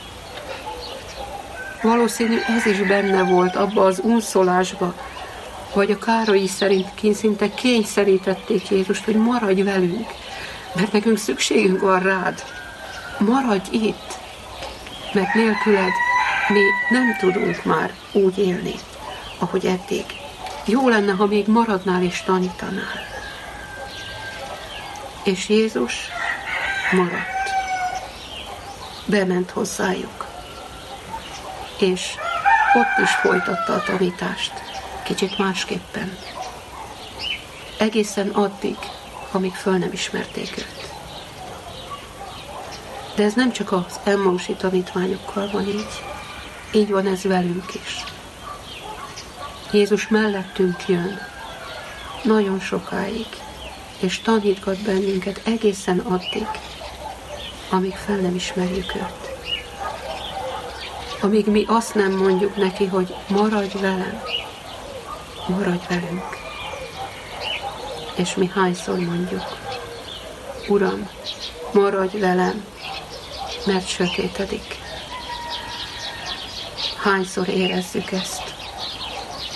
Valószínű 1.82 2.38
ez 2.56 2.66
is 2.66 2.78
benne 2.78 3.22
volt 3.22 3.56
abba 3.56 3.84
az 3.84 4.00
unszolásba, 4.02 4.94
vagy 5.74 5.90
a 5.90 5.98
Károlyi 5.98 6.46
szerint 6.46 6.88
szinte 7.14 7.54
kényszerítették 7.54 8.68
Jézust, 8.68 9.04
hogy 9.04 9.16
maradj 9.16 9.62
velünk, 9.62 10.08
mert 10.74 10.92
nekünk 10.92 11.18
szükségünk 11.18 11.80
van 11.80 12.00
rád. 12.00 12.42
Maradj 13.18 13.68
itt, 13.76 14.18
mert 15.12 15.34
nélküled 15.34 15.92
mi 16.48 16.60
nem 16.90 17.16
tudunk 17.18 17.64
már 17.64 17.92
úgy 18.12 18.38
élni, 18.38 18.74
ahogy 19.38 19.66
eddig. 19.66 20.04
Jó 20.64 20.88
lenne, 20.88 21.12
ha 21.12 21.26
még 21.26 21.46
maradnál 21.46 22.02
és 22.02 22.22
tanítanál. 22.22 23.04
És 25.24 25.48
Jézus 25.48 25.94
maradt. 26.92 27.50
Bement 29.06 29.50
hozzájuk. 29.50 30.25
És 31.78 32.14
ott 32.74 33.04
is 33.04 33.10
folytatta 33.10 33.72
a 33.72 33.82
tanítást, 33.82 34.52
kicsit 35.04 35.38
másképpen. 35.38 36.16
Egészen 37.78 38.28
addig, 38.28 38.76
amíg 39.32 39.52
föl 39.52 39.76
nem 39.76 39.92
ismerték 39.92 40.58
őt. 40.58 40.90
De 43.14 43.22
ez 43.24 43.34
nem 43.34 43.52
csak 43.52 43.72
az 43.72 44.00
Emmausi 44.04 44.54
tanítványokkal 44.54 45.50
van 45.52 45.68
így, 45.68 46.02
így 46.72 46.90
van 46.90 47.06
ez 47.06 47.22
velünk 47.22 47.74
is. 47.74 48.04
Jézus 49.72 50.08
mellettünk 50.08 50.88
jön, 50.88 51.18
nagyon 52.22 52.60
sokáig, 52.60 53.26
és 54.00 54.20
tanítgat 54.20 54.82
bennünket 54.82 55.40
egészen 55.44 55.98
addig, 55.98 56.46
amíg 57.70 57.94
fel 57.94 58.16
nem 58.16 58.34
ismerjük 58.34 58.94
őt. 58.94 59.25
Amíg 61.20 61.46
mi 61.46 61.64
azt 61.68 61.94
nem 61.94 62.12
mondjuk 62.12 62.56
neki, 62.56 62.86
hogy 62.86 63.14
maradj 63.28 63.78
velem, 63.78 64.22
maradj 65.48 65.84
velünk. 65.88 66.38
És 68.16 68.34
mi 68.34 68.50
hányszor 68.54 68.98
mondjuk, 68.98 69.42
Uram, 70.68 71.08
maradj 71.72 72.18
velem, 72.18 72.64
mert 73.66 73.88
sötétedik. 73.88 74.78
Hányszor 77.02 77.48
érezzük 77.48 78.12
ezt, 78.12 78.54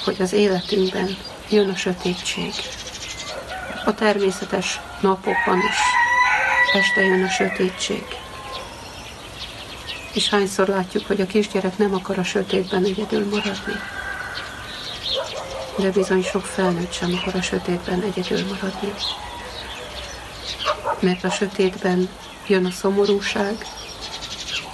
hogy 0.04 0.16
az 0.22 0.32
életünkben 0.32 1.16
jön 1.50 1.68
a 1.68 1.76
sötétség. 1.76 2.52
A 3.84 3.94
természetes 3.94 4.80
napokban 5.00 5.58
is 5.58 5.78
este 6.74 7.00
jön 7.00 7.24
a 7.24 7.28
sötétség. 7.28 8.19
És 10.12 10.28
hányszor 10.28 10.68
látjuk, 10.68 11.06
hogy 11.06 11.20
a 11.20 11.26
kisgyerek 11.26 11.78
nem 11.78 11.94
akar 11.94 12.18
a 12.18 12.24
sötétben 12.24 12.84
egyedül 12.84 13.28
maradni. 13.28 13.74
De 15.76 15.90
bizony 15.90 16.22
sok 16.22 16.44
felnőtt 16.44 16.92
sem 16.92 17.14
akar 17.20 17.34
a 17.34 17.42
sötétben 17.42 18.02
egyedül 18.02 18.46
maradni. 18.46 18.92
Mert 21.00 21.24
a 21.24 21.30
sötétben 21.30 22.08
jön 22.46 22.64
a 22.64 22.70
szomorúság, 22.70 23.66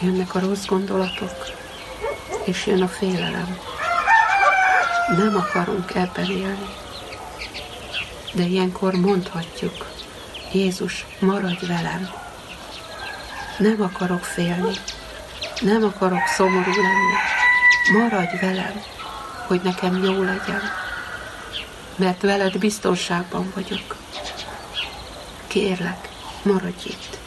jönnek 0.00 0.34
a 0.34 0.40
rossz 0.40 0.64
gondolatok, 0.64 1.34
és 2.44 2.66
jön 2.66 2.82
a 2.82 2.88
félelem. 2.88 3.58
Nem 5.16 5.36
akarunk 5.36 5.94
ebben 5.94 6.30
élni. 6.30 6.68
De 8.32 8.42
ilyenkor 8.42 8.94
mondhatjuk, 8.94 9.86
Jézus, 10.52 11.06
maradj 11.18 11.66
velem. 11.66 12.10
Nem 13.58 13.82
akarok 13.82 14.24
félni, 14.24 14.72
nem 15.60 15.84
akarok 15.84 16.26
szomorú 16.26 16.70
lenni. 16.70 17.14
Maradj 17.92 18.36
velem, 18.40 18.82
hogy 19.46 19.60
nekem 19.62 20.04
jó 20.04 20.22
legyen, 20.22 20.62
mert 21.96 22.22
veled 22.22 22.58
biztonságban 22.58 23.52
vagyok. 23.54 23.96
Kérlek, 25.46 26.08
maradj 26.42 26.88
itt. 26.88 27.18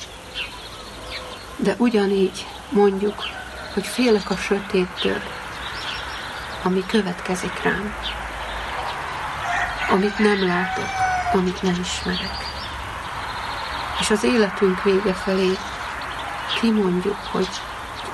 De 1.56 1.76
ugyanígy 1.78 2.46
mondjuk, 2.70 3.24
hogy 3.74 3.86
félek 3.86 4.30
a 4.30 4.36
sötéttől, 4.38 5.22
ami 6.63 6.86
következik 6.86 7.63
rám, 7.63 7.94
amit 9.89 10.20
nem 10.20 10.48
látok, 10.48 10.89
amit 11.34 11.62
nem 11.62 11.80
ismerek. 11.82 12.48
És 14.00 14.10
az 14.10 14.24
életünk 14.24 14.84
vége 14.84 15.13
felé 15.13 15.58
kimondjuk, 16.60 17.18
hogy 17.32 17.48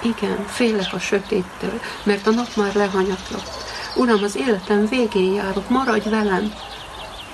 igen, 0.06 0.46
félek 0.46 0.94
a 0.94 1.00
sötéttől, 1.00 1.82
mert 2.04 2.28
a 2.28 2.32
nap 2.32 2.56
már 2.56 2.74
lehanyatlott. 2.74 3.50
Uram, 3.96 4.24
az 4.24 4.36
életem 4.36 4.88
végén 4.88 5.34
járok, 5.34 5.70
maradj 5.70 6.10
velem, 6.10 6.54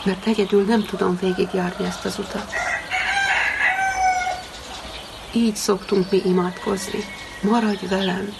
mert 0.03 0.27
egyedül 0.27 0.63
nem 0.63 0.86
tudom 0.86 1.17
végigjárni 1.21 1.86
ezt 1.86 2.05
az 2.05 2.19
utat. 2.19 2.53
Így 5.34 5.55
szoktunk 5.55 6.12
mi 6.12 6.21
imádkozni. 6.25 7.03
Maradj 7.41 7.86
velem, 7.86 8.34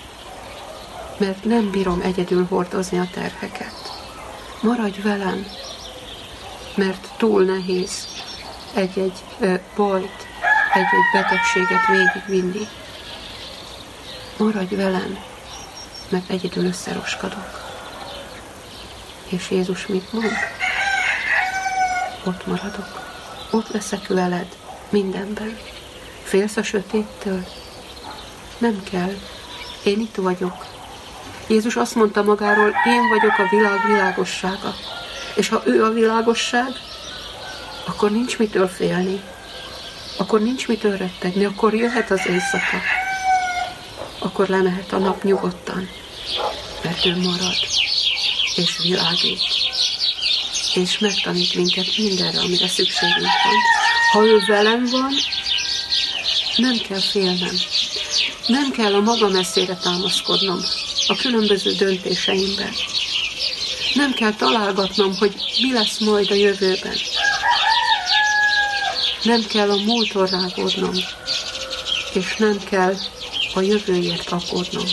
mert 1.18 1.44
nem 1.44 1.70
bírom 1.70 2.02
egyedül 2.04 2.46
hordozni 2.50 3.00
a 3.00 3.08
terheket. 3.14 3.74
Maradj 4.62 5.02
velem, 5.02 5.46
mert 6.76 7.08
túl 7.18 7.44
nehéz 7.44 8.08
egy-egy 8.74 9.24
bajt, 9.76 10.28
egy-egy 10.74 11.10
betegséget 11.14 11.88
végigvinni. 11.88 12.68
Maradj 14.42 14.76
velem, 14.76 15.18
mert 16.10 16.30
egyedül 16.30 16.66
összeroskadok. 16.66 17.60
És 19.30 19.52
Jézus 19.52 19.88
mit 19.88 20.14
mond? 20.14 20.32
Ott 22.24 22.48
maradok. 22.48 23.10
Ott 23.52 23.72
leszek 23.72 24.08
veled 24.08 24.48
mindenben. 24.90 25.58
Félsz 26.24 26.58
a 26.58 26.64
sötéttől? 26.64 27.46
Nem 28.58 28.84
kell. 28.92 29.14
Én 29.84 30.00
itt 30.00 30.16
vagyok. 30.16 30.66
Jézus 31.48 31.76
azt 31.76 31.96
mondta 31.96 32.24
magáról, 32.24 32.74
én 32.86 33.10
vagyok 33.10 33.38
a 33.38 33.50
világ 33.50 33.86
világossága. 33.88 34.74
És 35.36 35.50
ha 35.50 35.62
ő 35.66 35.84
a 35.84 35.90
világosság, 35.90 36.70
akkor 37.88 38.12
nincs 38.12 38.38
mitől 38.38 38.68
félni. 38.68 39.22
Akkor 40.18 40.42
nincs 40.42 40.68
mitől 40.68 40.98
rettegni, 40.98 41.46
akkor 41.46 41.74
jöhet 41.74 42.12
az 42.12 42.28
éjszaka. 42.28 43.01
Akkor 44.24 44.48
lemehet 44.48 44.94
a 44.94 44.98
nap 44.98 45.24
nyugodtan, 45.24 45.90
mert 46.84 47.06
ő 47.06 47.16
marad, 47.16 47.56
és 48.56 48.78
világít, 48.84 49.42
és 50.74 51.00
megtanít 51.00 51.56
minket 51.56 51.98
mindenre, 51.98 52.40
amire 52.40 52.68
szükségünk 52.68 53.28
van. 53.44 53.54
Ha 54.12 54.26
ő 54.26 54.44
velem 54.48 54.86
van, 54.86 55.14
nem 56.56 56.78
kell 56.78 57.00
félnem. 57.00 57.56
Nem 58.48 58.72
kell 58.72 58.94
a 58.94 59.00
maga 59.00 59.30
messzére 59.30 59.76
támaszkodnom 59.76 60.60
a 61.08 61.16
különböző 61.16 61.72
döntéseimben. 61.72 62.74
Nem 63.94 64.14
kell 64.14 64.34
találgatnom, 64.34 65.16
hogy 65.18 65.36
mi 65.62 65.74
lesz 65.74 66.00
majd 66.00 66.32
a 66.32 66.36
jövőben. 66.36 66.98
Nem 69.24 69.46
kell 69.46 69.72
a 69.72 69.84
múlton 69.84 70.26
rágódnom, 70.26 70.96
és 72.14 72.36
nem 72.38 72.58
kell 72.70 72.96
a 73.54 73.62
jövőért 73.62 74.32
aggódnom. 74.32 74.86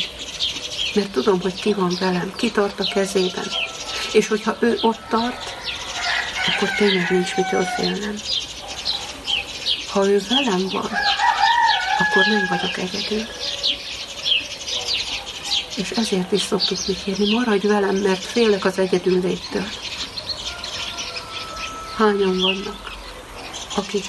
Mert 0.94 1.10
tudom, 1.10 1.40
hogy 1.40 1.54
ki 1.54 1.72
van 1.72 1.96
velem, 2.00 2.32
ki 2.36 2.50
tart 2.50 2.80
a 2.80 2.84
kezében. 2.84 3.46
És 4.12 4.28
hogyha 4.28 4.56
ő 4.60 4.78
ott 4.80 5.00
tart, 5.08 5.56
akkor 6.46 6.68
tényleg 6.78 7.10
nincs 7.10 7.36
mitől 7.36 7.64
félnem. 7.64 8.14
Ha 9.90 10.08
ő 10.08 10.22
velem 10.28 10.68
van, 10.68 10.90
akkor 11.98 12.26
nem 12.26 12.46
vagyok 12.48 12.76
egyedül. 12.76 13.26
És 15.76 15.90
ezért 15.90 16.32
is 16.32 16.42
szoktuk 16.42 16.78
mi 16.86 16.94
kérni, 17.04 17.34
maradj 17.34 17.66
velem, 17.66 17.96
mert 17.96 18.24
félek 18.24 18.64
az 18.64 18.78
egyedül 18.78 19.20
léttől. 19.20 19.68
Hányan 21.96 22.38
vannak, 22.40 22.92
akik 23.76 24.04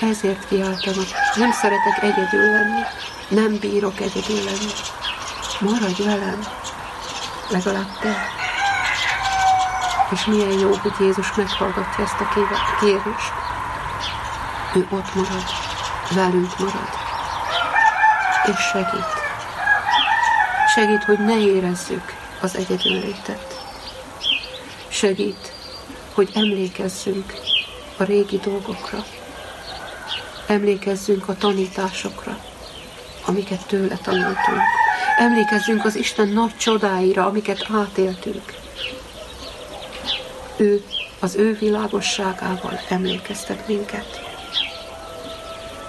ezért 0.00 0.48
kiáltanak, 0.48 1.08
nem 1.36 1.52
szeretek 1.52 2.02
egyedül 2.02 2.50
lenni, 2.50 2.82
nem 3.34 3.58
bírok 3.58 4.00
egyedül 4.00 4.44
lenni. 4.44 4.72
Maradj 5.60 6.02
velem, 6.02 6.46
legalább 7.50 7.98
te. 8.00 8.16
És 10.10 10.24
milyen 10.24 10.58
jó, 10.58 10.74
hogy 10.74 10.92
Jézus 11.00 11.34
meghallgatja 11.34 12.04
ezt 12.04 12.20
a 12.20 12.28
kérést. 12.80 13.32
Ő 14.74 14.86
ott 14.90 15.14
marad, 15.14 15.44
velünk 16.10 16.58
marad, 16.58 16.88
és 18.44 18.60
segít. 18.72 19.20
Segít, 20.74 21.04
hogy 21.04 21.18
ne 21.18 21.38
érezzük 21.38 22.14
az 22.40 22.56
egyedüllétet. 22.56 23.60
Segít, 24.88 25.52
hogy 26.14 26.30
emlékezzünk 26.34 27.34
a 27.96 28.04
régi 28.04 28.38
dolgokra. 28.38 29.04
Emlékezzünk 30.46 31.28
a 31.28 31.36
tanításokra, 31.36 32.38
amiket 33.24 33.66
tőle 33.66 33.96
tanultunk. 33.96 34.60
Emlékezzünk 35.18 35.84
az 35.84 35.96
Isten 35.96 36.28
nagy 36.28 36.56
csodáira, 36.56 37.26
amiket 37.26 37.66
átéltünk. 37.74 38.54
Ő 40.56 40.84
az 41.20 41.34
ő 41.34 41.56
világosságával 41.60 42.80
emlékeztet 42.88 43.68
minket. 43.68 44.20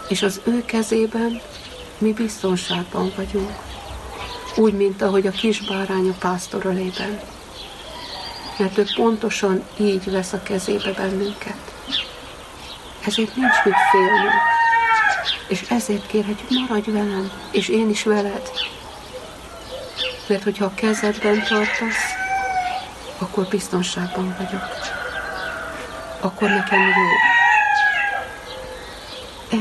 És 0.08 0.22
az 0.22 0.42
ő 0.44 0.66
kezében 0.66 1.42
mi 1.98 2.14
biztonságban 2.14 3.12
vagyunk. 3.16 3.52
Úgy, 4.56 4.74
mint 4.74 5.02
ahogy 5.02 5.28
a 5.28 5.32
kis 5.32 5.60
bárány 5.60 6.10
a 6.10 6.16
pásztor 6.20 6.66
ölében. 6.66 7.20
Mert 8.58 8.78
ő 8.78 8.86
pontosan 8.96 9.64
így 9.80 10.12
vesz 10.12 10.34
a 10.34 10.44
kezébe 10.44 10.92
bennünket. 10.92 11.74
Ezért 13.06 13.36
nincs 13.36 13.64
mit 13.64 13.76
félnünk. 13.92 14.53
És 15.48 15.62
ezért 15.70 16.08
kérhetjük, 16.08 16.50
maradj 16.50 16.92
velem, 16.92 17.32
és 17.52 17.68
én 17.68 17.90
is 17.90 18.04
veled. 18.04 18.52
Mert 20.28 20.44
hogyha 20.44 20.66
a 20.66 20.74
kezedben 20.74 21.44
tartasz, 21.44 22.22
akkor 23.18 23.48
biztonságban 23.50 24.36
vagyok. 24.38 24.64
Akkor 26.20 26.50
nekem 26.50 26.80
jó. 26.80 26.94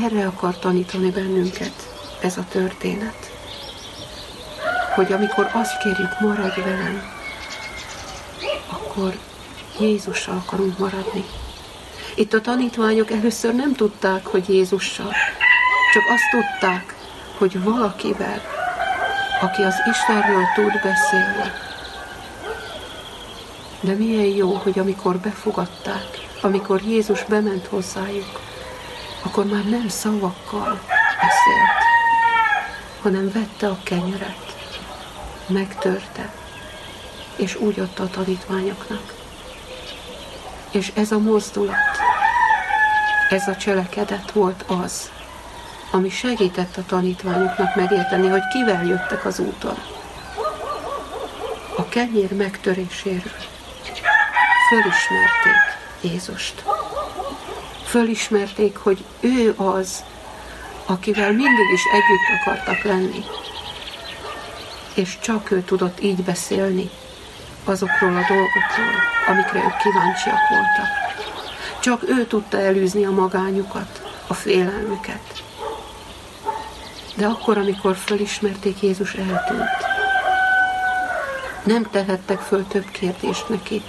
Erre 0.03 0.25
akar 0.25 0.59
tanítani 0.59 1.09
bennünket 1.09 1.93
ez 2.21 2.37
a 2.37 2.45
történet. 2.49 3.31
Hogy 4.95 5.11
amikor 5.11 5.49
azt 5.53 5.77
kérjük, 5.77 6.19
maradj 6.19 6.59
velem, 6.61 7.11
akkor 8.67 9.17
Jézussal 9.79 10.35
akarunk 10.45 10.77
maradni. 10.77 11.25
Itt 12.15 12.33
a 12.33 12.41
tanítványok 12.41 13.11
először 13.11 13.53
nem 13.53 13.73
tudták, 13.73 14.25
hogy 14.25 14.49
Jézussal, 14.49 15.13
csak 15.93 16.03
azt 16.09 16.29
tudták, 16.31 16.95
hogy 17.37 17.63
valakivel, 17.63 18.41
aki 19.41 19.61
az 19.61 19.75
Istenről 19.91 20.43
tud 20.55 20.71
beszélni. 20.71 21.51
De 23.79 23.93
milyen 23.93 24.35
jó, 24.35 24.53
hogy 24.53 24.79
amikor 24.79 25.17
befogadták, 25.17 26.07
amikor 26.41 26.81
Jézus 26.81 27.23
bement 27.23 27.65
hozzájuk, 27.65 28.39
akkor 29.23 29.45
már 29.45 29.63
nem 29.63 29.87
szavakkal 29.87 30.79
beszélt, 31.21 31.83
hanem 33.01 33.31
vette 33.31 33.67
a 33.67 33.79
kenyeret, 33.83 34.55
megtörte, 35.47 36.29
és 37.35 37.55
úgy 37.55 37.79
adta 37.79 38.03
a 38.03 38.09
tanítványoknak. 38.09 39.13
És 40.71 40.91
ez 40.95 41.11
a 41.11 41.19
mozdulat, 41.19 41.97
ez 43.29 43.47
a 43.47 43.55
cselekedet 43.55 44.31
volt 44.31 44.63
az, 44.67 45.11
ami 45.93 46.09
segített 46.09 46.77
a 46.77 46.85
tanítványoknak 46.85 47.75
megérteni, 47.75 48.27
hogy 48.27 48.47
kivel 48.47 48.85
jöttek 48.85 49.25
az 49.25 49.39
úton. 49.39 49.77
A 51.77 51.87
kenyér 51.89 52.31
megtöréséről 52.35 53.31
fölismerték 54.69 55.61
Jézust. 56.01 56.63
Fölismerték, 57.85 58.77
hogy 58.77 59.03
ő 59.19 59.53
az, 59.57 60.03
akivel 60.85 61.31
mindig 61.31 61.71
is 61.73 61.81
együtt 61.91 62.41
akartak 62.41 62.83
lenni. 62.83 63.23
És 64.95 65.19
csak 65.19 65.51
ő 65.51 65.61
tudott 65.61 66.01
így 66.01 66.23
beszélni 66.23 66.89
azokról 67.63 68.15
a 68.15 68.25
dolgokról, 68.27 69.01
amikre 69.27 69.59
ők 69.59 69.77
kíváncsiak 69.77 70.49
voltak. 70.49 70.87
Csak 71.81 72.09
ő 72.09 72.25
tudta 72.25 72.59
elűzni 72.59 73.05
a 73.05 73.11
magányukat, 73.11 74.01
a 74.27 74.33
félelmüket. 74.33 75.42
De 77.15 77.25
akkor, 77.25 77.57
amikor 77.57 77.95
fölismerték, 77.95 78.81
Jézus 78.81 79.13
eltűnt. 79.13 79.69
Nem 81.63 81.87
tehettek 81.91 82.39
föl 82.39 82.67
több 82.67 82.91
kérdést 82.91 83.49
neki. 83.49 83.81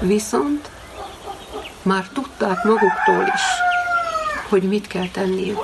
Viszont 0.00 0.70
már 1.82 2.08
tudták 2.12 2.64
maguktól 2.64 3.32
is, 3.34 3.42
hogy 4.48 4.62
mit 4.62 4.86
kell 4.86 5.08
tenniük. 5.12 5.60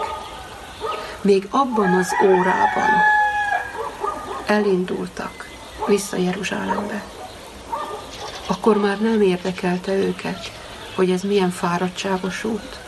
Még 1.21 1.47
abban 1.51 1.95
az 1.95 2.09
órában 2.25 2.91
elindultak 4.47 5.49
vissza 5.87 6.17
Jeruzsálembe. 6.17 7.03
Akkor 8.47 8.77
már 8.77 9.01
nem 9.01 9.21
érdekelte 9.21 9.93
őket, 9.93 10.53
hogy 10.95 11.11
ez 11.11 11.23
milyen 11.23 11.51
fáradtságos 11.51 12.45
út, 12.45 12.81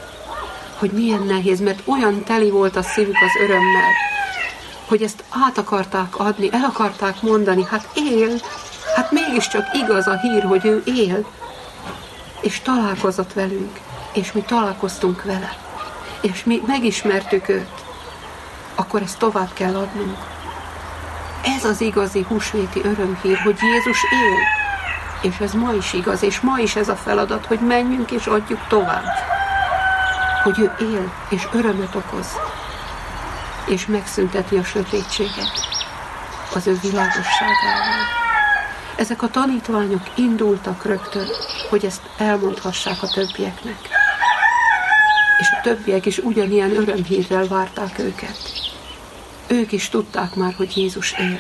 hogy 0.78 0.90
milyen 0.90 1.22
nehéz, 1.22 1.60
mert 1.60 1.82
olyan 1.84 2.22
teli 2.24 2.50
volt 2.50 2.76
a 2.76 2.82
szívük 2.82 3.14
az 3.14 3.42
örömmel, 3.42 3.90
hogy 4.88 5.02
ezt 5.02 5.24
át 5.46 5.58
akarták 5.58 6.18
adni, 6.18 6.48
el 6.52 6.64
akarták 6.64 7.22
mondani, 7.22 7.64
hát 7.70 7.88
él, 7.94 8.40
hát 8.96 9.10
mégiscsak 9.10 9.66
igaz 9.72 10.06
a 10.06 10.18
hír, 10.18 10.42
hogy 10.42 10.64
ő 10.64 10.82
él, 10.84 11.26
és 12.40 12.60
találkozott 12.60 13.32
velünk, 13.32 13.80
és 14.12 14.32
mi 14.32 14.40
találkoztunk 14.40 15.22
vele, 15.22 15.56
és 16.20 16.44
mi 16.44 16.62
megismertük 16.66 17.48
őt, 17.48 17.82
akkor 18.74 19.02
ezt 19.02 19.18
tovább 19.18 19.52
kell 19.52 19.76
adnunk. 19.76 20.18
Ez 21.56 21.64
az 21.64 21.80
igazi 21.80 22.24
húsvéti 22.28 22.80
örömhír, 22.84 23.38
hogy 23.38 23.56
Jézus 23.60 24.02
él, 24.02 24.38
és 25.30 25.38
ez 25.38 25.52
ma 25.52 25.72
is 25.72 25.92
igaz, 25.92 26.22
és 26.22 26.40
ma 26.40 26.58
is 26.58 26.76
ez 26.76 26.88
a 26.88 26.96
feladat, 26.96 27.46
hogy 27.46 27.58
menjünk 27.60 28.10
és 28.10 28.26
adjuk 28.26 28.66
tovább. 28.68 29.33
Hogy 30.44 30.58
ő 30.58 30.72
él, 30.78 31.12
és 31.30 31.48
örömet 31.52 31.94
okoz, 31.94 32.26
és 33.66 33.86
megszünteti 33.86 34.56
a 34.56 34.64
sötétséget 34.64 35.52
az 36.54 36.66
ő 36.66 36.78
világosságával. 36.82 38.04
Ezek 38.96 39.22
a 39.22 39.28
tanítványok 39.28 40.02
indultak 40.14 40.84
rögtön, 40.84 41.26
hogy 41.70 41.84
ezt 41.84 42.02
elmondhassák 42.18 43.02
a 43.02 43.06
többieknek. 43.06 43.78
És 45.38 45.50
a 45.50 45.60
többiek 45.62 46.06
is 46.06 46.18
ugyanilyen 46.18 46.76
örömhírrel 46.76 47.46
várták 47.46 47.98
őket. 47.98 48.38
Ők 49.46 49.72
is 49.72 49.88
tudták 49.88 50.34
már, 50.34 50.54
hogy 50.56 50.76
Jézus 50.76 51.12
él. 51.12 51.38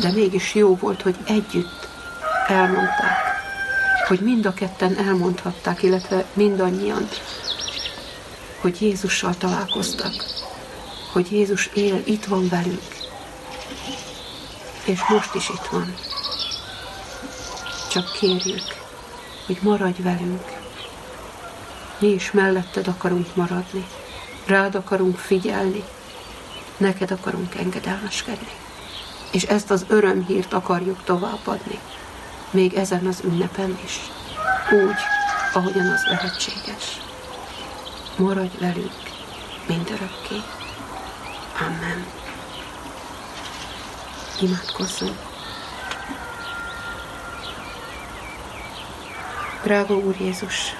De 0.00 0.12
mégis 0.12 0.54
jó 0.54 0.76
volt, 0.76 1.02
hogy 1.02 1.16
együtt 1.26 1.88
elmondták, 2.46 3.33
hogy 4.06 4.20
mind 4.20 4.46
a 4.46 4.54
ketten 4.54 4.96
elmondhatták, 4.96 5.82
illetve 5.82 6.24
mindannyian, 6.32 7.08
hogy 8.60 8.82
Jézussal 8.82 9.34
találkoztak, 9.36 10.12
hogy 11.12 11.32
Jézus 11.32 11.70
él, 11.74 12.02
itt 12.04 12.24
van 12.24 12.48
velünk, 12.48 12.94
és 14.84 15.00
most 15.08 15.34
is 15.34 15.48
itt 15.48 15.66
van. 15.70 15.94
Csak 17.90 18.12
kérjük, 18.12 18.64
hogy 19.46 19.58
maradj 19.62 20.02
velünk. 20.02 20.52
Mi 21.98 22.08
is 22.08 22.30
melletted 22.30 22.88
akarunk 22.88 23.36
maradni, 23.36 23.86
rád 24.46 24.74
akarunk 24.74 25.18
figyelni, 25.18 25.84
neked 26.76 27.10
akarunk 27.10 27.54
engedelmeskedni. 27.54 28.52
És 29.32 29.42
ezt 29.42 29.70
az 29.70 29.84
örömhírt 29.88 30.52
akarjuk 30.52 31.04
továbbadni 31.04 31.78
még 32.54 32.74
ezen 32.74 33.06
az 33.06 33.20
ünnepen 33.24 33.78
is, 33.84 34.00
úgy, 34.72 34.98
ahogyan 35.52 35.86
az 35.86 36.04
lehetséges. 36.04 37.00
Maradj 38.16 38.58
velünk 38.58 38.92
mindörökké. 39.66 40.42
Amen. 41.60 42.06
Imádkozzunk. 44.40 45.18
Drága 49.62 49.94
Úr 49.94 50.16
Jézus, 50.20 50.74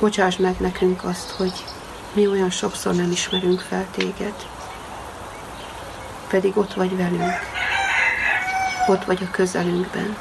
bocsáss 0.00 0.36
meg 0.36 0.56
nekünk 0.58 1.04
azt, 1.04 1.30
hogy 1.30 1.52
mi 2.12 2.26
olyan 2.26 2.50
sokszor 2.50 2.94
nem 2.94 3.10
ismerünk 3.10 3.60
fel 3.60 3.86
téged, 3.90 4.34
pedig 6.28 6.56
ott 6.56 6.74
vagy 6.74 6.96
velünk, 6.96 7.38
ott 8.86 9.04
vagy 9.04 9.22
a 9.22 9.30
közelünkben. 9.30 10.16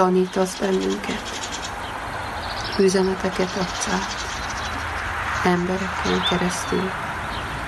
Tanítasz 0.00 0.58
bennünket, 0.58 1.22
üzeneteket 2.78 3.56
adsz 3.56 3.88
át, 3.88 4.16
embereken 5.44 6.24
keresztül, 6.30 6.90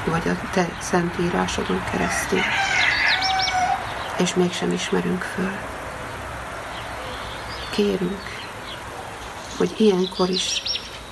vagy 0.04 0.28
a 0.28 0.50
te 0.52 0.68
szentírásodon 0.80 1.84
keresztül, 1.90 2.40
és 4.18 4.34
mégsem 4.34 4.72
ismerünk 4.72 5.22
föl. 5.22 5.50
Kérünk, 7.70 8.40
hogy 9.56 9.74
ilyenkor 9.76 10.28
is 10.28 10.62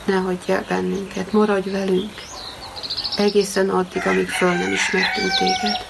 ne 0.04 0.16
hagyj 0.16 0.52
el 0.52 0.64
bennünket, 0.68 1.32
maradj 1.32 1.70
velünk, 1.70 2.12
egészen 3.16 3.68
addig, 3.68 4.06
amíg 4.06 4.28
föl 4.28 4.52
nem 4.52 4.72
ismertünk 4.72 5.32
téged, 5.38 5.86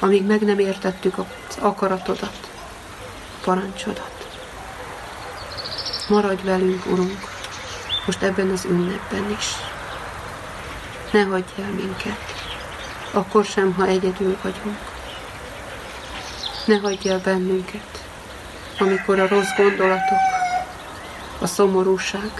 amíg 0.00 0.26
meg 0.26 0.40
nem 0.40 0.58
értettük 0.58 1.18
az 1.18 1.56
akaratodat, 1.60 2.50
parancsodat. 3.44 4.15
Maradj 6.08 6.42
velünk, 6.42 6.86
Urunk, 6.86 7.18
most 8.06 8.22
ebben 8.22 8.50
az 8.50 8.64
ünnepben 8.64 9.30
is. 9.30 9.46
Ne 11.12 11.22
hagyj 11.22 11.62
el 11.62 11.70
minket, 11.70 12.18
akkor 13.10 13.44
sem, 13.44 13.74
ha 13.74 13.86
egyedül 13.86 14.36
vagyunk. 14.42 14.78
Ne 16.64 16.76
hagyj 16.78 17.08
el 17.08 17.20
bennünket, 17.24 18.04
amikor 18.78 19.20
a 19.20 19.28
rossz 19.28 19.54
gondolatok, 19.56 20.18
a 21.38 21.46
szomorúság 21.46 22.30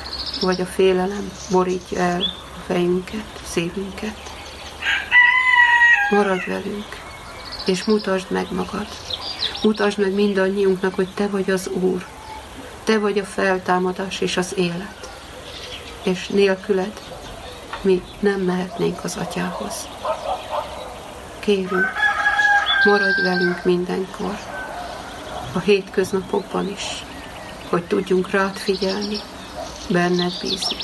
vagy 0.40 0.61
a 0.61 0.66
félelem 0.66 1.31
borítja 1.50 2.00
el 2.00 2.22
a 2.57 2.61
fejünket, 2.66 3.40
szívünket. 3.50 4.16
Maradj 6.11 6.50
velünk, 6.50 6.87
és 7.66 7.85
mutasd 7.85 8.31
meg 8.31 8.46
magad. 8.50 8.87
Mutasd 9.62 9.98
meg 9.98 10.12
mindannyiunknak, 10.12 10.94
hogy 10.94 11.09
Te 11.14 11.29
vagy 11.29 11.50
az 11.50 11.68
Úr. 11.68 12.07
Te 12.87 12.99
vagy 12.99 13.18
a 13.18 13.25
feltámadás 13.25 14.20
és 14.20 14.37
az 14.37 14.53
élet. 14.57 15.11
És 16.03 16.27
nélküled 16.27 17.01
mi 17.81 18.03
nem 18.20 18.40
mehetnénk 18.40 19.05
az 19.05 19.16
Atyához. 19.16 19.88
Kérünk, 21.38 21.90
maradj 22.85 23.22
velünk 23.22 23.64
mindenkor, 23.64 24.38
a 25.53 25.59
hétköznapokban 25.59 26.68
is, 26.68 27.05
hogy 27.68 27.85
tudjunk 27.85 28.31
rád 28.31 28.57
figyelni, 28.57 29.16
benned 29.90 30.33
bízni, 30.40 30.77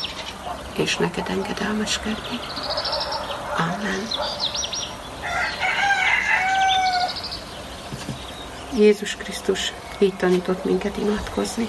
és 0.77 0.97
neked 0.97 1.29
engedelmeskedni. 1.29 2.41
Amen. 3.59 4.07
Jézus 8.77 9.17
Krisztus 9.17 9.73
így 9.99 10.17
tanított 10.17 10.65
minket 10.65 10.97
imádkozni. 10.97 11.69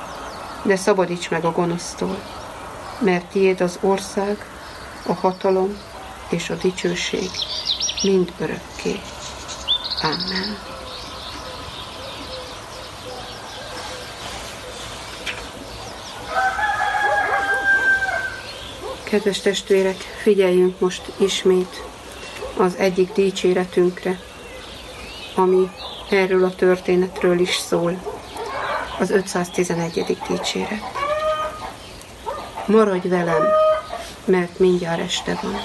de 0.63 0.75
szabadíts 0.75 1.29
meg 1.29 1.45
a 1.45 1.51
gonosztól, 1.51 2.17
mert 2.99 3.25
tiéd 3.25 3.61
az 3.61 3.77
ország, 3.81 4.45
a 5.07 5.13
hatalom 5.13 5.77
és 6.29 6.49
a 6.49 6.55
dicsőség 6.55 7.29
mind 8.03 8.33
örökké. 8.39 8.99
Amen. 10.01 10.57
Kedves 19.03 19.39
testvérek, 19.39 19.97
figyeljünk 20.21 20.79
most 20.79 21.11
ismét 21.17 21.83
az 22.57 22.75
egyik 22.75 23.11
dicséretünkre, 23.13 24.19
ami 25.35 25.69
erről 26.09 26.43
a 26.43 26.55
történetről 26.55 27.39
is 27.39 27.55
szól, 27.55 28.10
az 29.01 29.09
511. 29.09 30.17
dicséret. 30.27 30.81
Maradj 32.65 33.07
velem, 33.07 33.47
mert 34.25 34.59
mindjárt 34.59 35.01
este 35.01 35.39
van. 35.41 35.55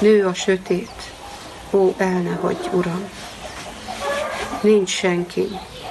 Nő 0.00 0.26
a 0.26 0.34
sötét, 0.34 1.12
ó, 1.70 1.94
el 1.96 2.20
ne 2.20 2.34
hagyj, 2.40 2.68
Uram. 2.72 3.08
Nincs 4.60 4.90
senki, 4.90 5.48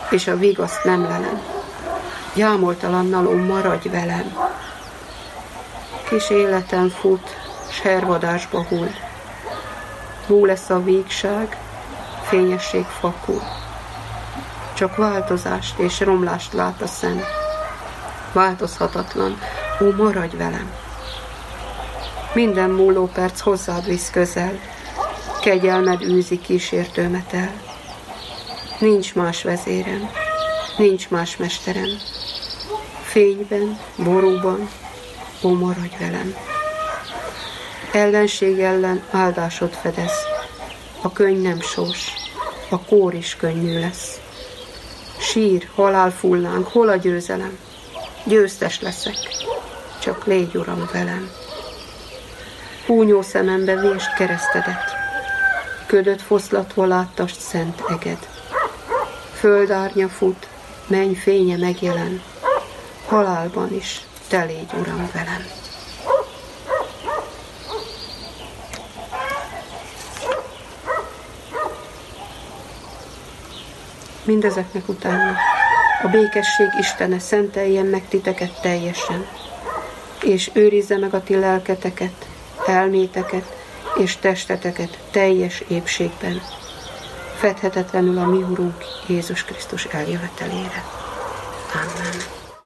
és 0.09 0.27
a 0.27 0.37
vigaszt 0.37 0.83
nem 0.83 1.01
lelem. 1.01 1.41
Jámoltalannal, 2.35 3.27
ó, 3.27 3.35
maradj 3.35 3.89
velem. 3.89 4.37
Kis 6.09 6.29
életem 6.29 6.89
fut, 6.89 7.35
s 7.69 7.79
hervadásba 7.81 8.63
hull. 8.63 8.91
Hú 10.27 10.45
lesz 10.45 10.69
a 10.69 10.83
végság, 10.83 11.57
fényesség 12.23 12.85
fakul. 12.85 13.41
Csak 14.77 14.95
változást 14.95 15.79
és 15.79 15.99
romlást 15.99 16.53
lát 16.53 16.81
a 16.81 16.87
szem. 16.87 17.21
Változhatatlan, 18.33 19.37
ó, 19.81 19.91
maradj 19.91 20.35
velem! 20.35 20.71
Minden 22.33 22.69
múló 22.69 23.09
perc 23.13 23.39
hozzád 23.39 23.85
visz 23.85 24.09
közel, 24.09 24.59
kegyelmed 25.41 26.01
űzi 26.01 26.39
kísértőmet 26.39 27.33
el. 27.33 27.61
Nincs 28.79 29.15
más 29.15 29.43
vezérem, 29.43 30.09
nincs 30.77 31.09
más 31.09 31.37
mesterem. 31.37 31.89
Fényben, 33.03 33.79
borúban, 33.95 34.69
ó, 35.43 35.53
maradj 35.53 35.95
velem! 35.99 36.35
Ellenség 37.91 38.59
ellen 38.59 39.03
áldásod 39.11 39.73
fedez, 39.73 40.13
a 41.01 41.11
könyv 41.11 41.41
nem 41.41 41.61
sós, 41.61 42.13
a 42.69 42.79
kór 42.79 43.13
is 43.13 43.35
könnyű 43.35 43.79
lesz. 43.79 44.25
Sír, 45.31 45.69
halál 45.75 46.11
fullánk, 46.11 46.67
hol 46.67 46.89
a 46.89 46.95
győzelem? 46.95 47.57
Győztes 48.25 48.81
leszek, 48.81 49.17
csak 50.01 50.25
légy, 50.25 50.55
Uram, 50.55 50.89
velem. 50.93 51.29
Húnyó 52.85 53.21
szemembe 53.21 53.75
vést 53.75 54.13
keresztedet, 54.13 54.95
ködött 55.85 56.21
foszlatva 56.21 56.85
láttast 56.85 57.39
szent 57.39 57.83
eged. 57.89 58.27
Földárnya 59.33 60.09
fut, 60.09 60.47
menny 60.87 61.13
fénye 61.13 61.57
megjelen, 61.57 62.21
halálban 63.07 63.73
is 63.73 64.01
te 64.27 64.43
légy, 64.43 64.71
Uram, 64.79 65.09
velem. 65.13 65.45
Mindezeknek 74.27 74.89
utána 74.89 75.37
a 76.03 76.07
békesség 76.07 76.67
Istene 76.79 77.19
szenteljen 77.19 77.85
meg 77.85 78.07
titeket 78.07 78.61
teljesen, 78.61 79.25
és 80.23 80.49
őrizze 80.53 80.97
meg 80.97 81.13
a 81.13 81.23
ti 81.23 81.35
lelketeket, 81.35 82.27
elméteket 82.65 83.55
és 83.97 84.17
testeteket 84.17 84.97
teljes 85.11 85.63
épségben, 85.67 86.41
fedhetetlenül 87.37 88.17
a 88.17 88.25
mi 88.25 88.41
Urunk 88.41 88.83
Jézus 89.07 89.43
Krisztus 89.43 89.85
eljövetelére. 89.85 90.83
Amen. 91.73 92.36